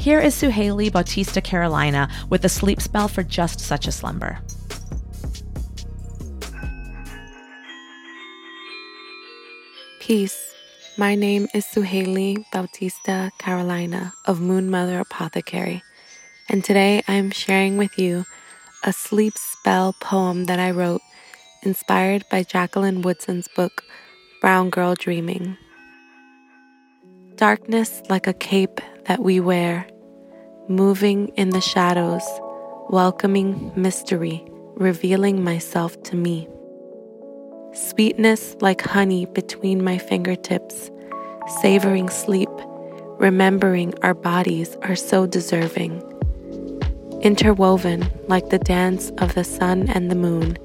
Here 0.00 0.18
is 0.18 0.34
Suhaili 0.34 0.90
Bautista 0.90 1.40
Carolina 1.40 2.08
with 2.28 2.44
a 2.44 2.48
sleep 2.48 2.80
spell 2.80 3.06
for 3.06 3.22
just 3.22 3.60
such 3.60 3.86
a 3.86 3.92
slumber. 3.92 4.40
Peace. 10.00 10.54
My 10.96 11.14
name 11.14 11.46
is 11.54 11.66
Suhaili 11.66 12.44
Bautista 12.52 13.30
Carolina 13.38 14.12
of 14.24 14.40
Moon 14.40 14.68
Mother 14.68 14.98
Apothecary, 14.98 15.84
and 16.48 16.64
today 16.64 17.04
I 17.06 17.12
am 17.12 17.30
sharing 17.30 17.76
with 17.76 17.96
you 17.96 18.24
a 18.82 18.92
sleep 18.92 19.34
spell 19.36 19.94
poem 20.00 20.46
that 20.46 20.58
I 20.58 20.72
wrote 20.72 21.00
inspired 21.62 22.24
by 22.30 22.42
Jacqueline 22.42 23.02
Woodson's 23.02 23.48
book, 23.48 23.82
Brown 24.40 24.70
Girl 24.70 24.94
Dreaming. 24.94 25.56
Darkness 27.36 28.02
like 28.08 28.26
a 28.26 28.32
cape 28.32 28.80
that 29.06 29.20
we 29.22 29.40
wear, 29.40 29.86
moving 30.68 31.28
in 31.36 31.50
the 31.50 31.60
shadows, 31.60 32.24
welcoming 32.88 33.72
mystery, 33.76 34.44
revealing 34.76 35.42
myself 35.42 36.02
to 36.04 36.16
me 36.16 36.48
sweetness 37.76 38.56
like 38.60 38.80
honey 38.80 39.26
between 39.26 39.84
my 39.84 39.98
fingertips, 39.98 40.90
savoring 41.60 42.08
sleep, 42.08 42.48
remembering 43.18 43.92
our 44.02 44.14
bodies 44.14 44.76
are 44.82 44.96
so 44.96 45.26
deserving. 45.26 46.02
Interwoven 47.20 48.10
like 48.28 48.48
the 48.48 48.58
dance 48.58 49.10
of 49.18 49.34
the 49.34 49.44
sun 49.44 49.88
and 49.90 50.10
the 50.10 50.14
moon, 50.14 50.56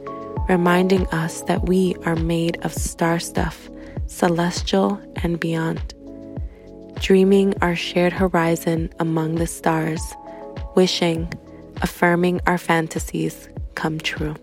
reminding 0.49 1.08
us 1.08 1.41
that 1.43 1.67
we 1.67 1.95
are 2.06 2.15
made 2.15 2.58
of 2.63 2.73
star 2.73 3.19
stuff, 3.19 3.69
celestial 4.08 5.01
and 5.17 5.39
beyond. 5.39 5.93
Dreaming 6.99 7.54
our 7.62 7.75
shared 7.75 8.13
horizon 8.13 8.89
among 8.99 9.36
the 9.36 9.47
stars, 9.47 10.01
wishing, 10.75 11.32
affirming 11.82 12.41
our 12.47 12.58
fantasies 12.58 13.49
come 13.75 13.99
true. 13.99 14.36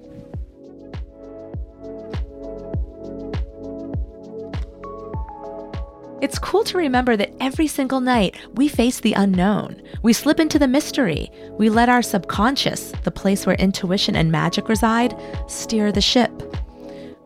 It's 6.21 6.39
cool 6.39 6.65
to 6.65 6.79
remember 6.79 7.17
that 7.17 7.33
every 7.39 7.69
single 7.69 8.01
night 8.01 8.37
we 8.55 8.67
face 8.67 8.99
the 8.99 9.13
unknown. 9.13 9.81
We 10.03 10.13
slip 10.13 10.41
into 10.41 10.59
the 10.59 10.67
mystery. 10.67 11.31
We 11.53 11.71
let 11.71 11.89
our 11.89 12.03
subconscious, 12.03 12.93
the 13.05 13.13
place 13.13 13.47
where 13.47 13.55
intuition 13.55 14.17
and 14.17 14.33
magic 14.33 14.69
reside, 14.69 15.15
steer 15.47 15.93
the 15.93 16.01
ship. 16.01 16.33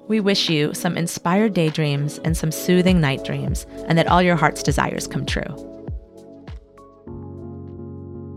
We 0.09 0.21
wish 0.21 0.51
you 0.51 0.75
some 0.75 0.99
inspired 0.99 1.55
daydreams 1.55 2.19
and 2.19 2.37
some 2.37 2.53
soothing 2.53 3.01
night 3.01 3.25
dreams, 3.25 3.65
and 3.87 3.97
that 3.97 4.09
all 4.09 4.21
your 4.21 4.37
heart's 4.37 4.63
desires 4.63 5.07
come 5.07 5.25
true. 5.25 5.57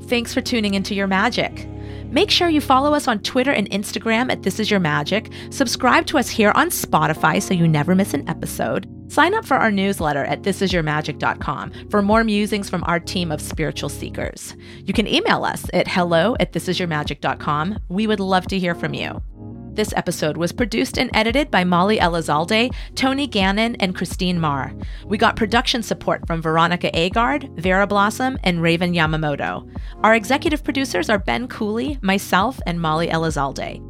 Thanks 0.07 0.33
for 0.33 0.39
tuning 0.39 0.73
into 0.73 0.95
your 0.95 1.07
magic. 1.07 1.67
Make 2.05 2.31
sure 2.31 2.47
you 2.47 2.61
follow 2.61 2.93
us 2.93 3.09
on 3.09 3.19
Twitter 3.19 3.51
and 3.51 3.69
Instagram 3.71 4.31
at 4.31 4.43
This 4.43 4.59
Is 4.61 4.71
Your 4.71 4.79
Magic. 4.79 5.29
Subscribe 5.49 6.05
to 6.05 6.17
us 6.17 6.29
here 6.29 6.51
on 6.51 6.69
Spotify 6.69 7.41
so 7.41 7.53
you 7.53 7.67
never 7.67 7.93
miss 7.93 8.13
an 8.13 8.29
episode. 8.29 8.87
Sign 9.07 9.33
up 9.33 9.45
for 9.45 9.55
our 9.57 9.71
newsletter 9.71 10.25
at 10.25 10.41
thisisyourmagic.com 10.41 11.89
for 11.89 12.01
more 12.01 12.23
musings 12.23 12.69
from 12.69 12.83
our 12.85 12.99
team 12.99 13.31
of 13.31 13.41
spiritual 13.41 13.89
seekers. 13.89 14.55
You 14.83 14.93
can 14.93 15.07
email 15.07 15.45
us 15.45 15.65
at 15.73 15.87
hello 15.87 16.35
at 16.39 16.53
thisisyourmagic.com. 16.53 17.79
We 17.89 18.07
would 18.07 18.19
love 18.19 18.47
to 18.47 18.59
hear 18.59 18.75
from 18.75 18.93
you. 18.93 19.21
This 19.75 19.93
episode 19.97 20.37
was 20.37 20.53
produced 20.53 20.97
and 20.97 21.09
edited 21.13 21.51
by 21.51 21.65
Molly 21.65 21.97
Elizalde, 21.97 22.73
Tony 22.95 23.27
Gannon, 23.27 23.75
and 23.75 23.93
Christine 23.93 24.39
Marr. 24.39 24.73
We 25.05 25.17
got 25.17 25.35
production 25.35 25.83
support 25.83 26.25
from 26.25 26.41
Veronica 26.41 26.89
Agard, 26.91 27.53
Vera 27.59 27.85
Blossom, 27.85 28.39
and 28.45 28.61
Raven 28.61 28.93
Yamamoto. 28.93 29.69
Our 30.01 30.15
executive 30.15 30.63
producers 30.63 31.09
are 31.09 31.19
Ben 31.19 31.49
Cooley, 31.49 31.99
myself, 32.01 32.57
and 32.65 32.79
Molly 32.79 33.09
Elizalde. 33.09 33.81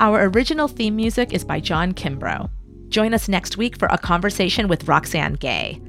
Our 0.00 0.24
original 0.28 0.66
theme 0.66 0.96
music 0.96 1.32
is 1.32 1.44
by 1.44 1.60
John 1.60 1.92
Kimbrough. 1.94 2.50
Join 2.88 3.14
us 3.14 3.28
next 3.28 3.56
week 3.56 3.78
for 3.78 3.86
a 3.88 3.98
conversation 3.98 4.68
with 4.68 4.88
Roxane 4.88 5.34
Gay. 5.34 5.80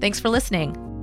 Thanks 0.00 0.20
for 0.20 0.28
listening. 0.28 0.93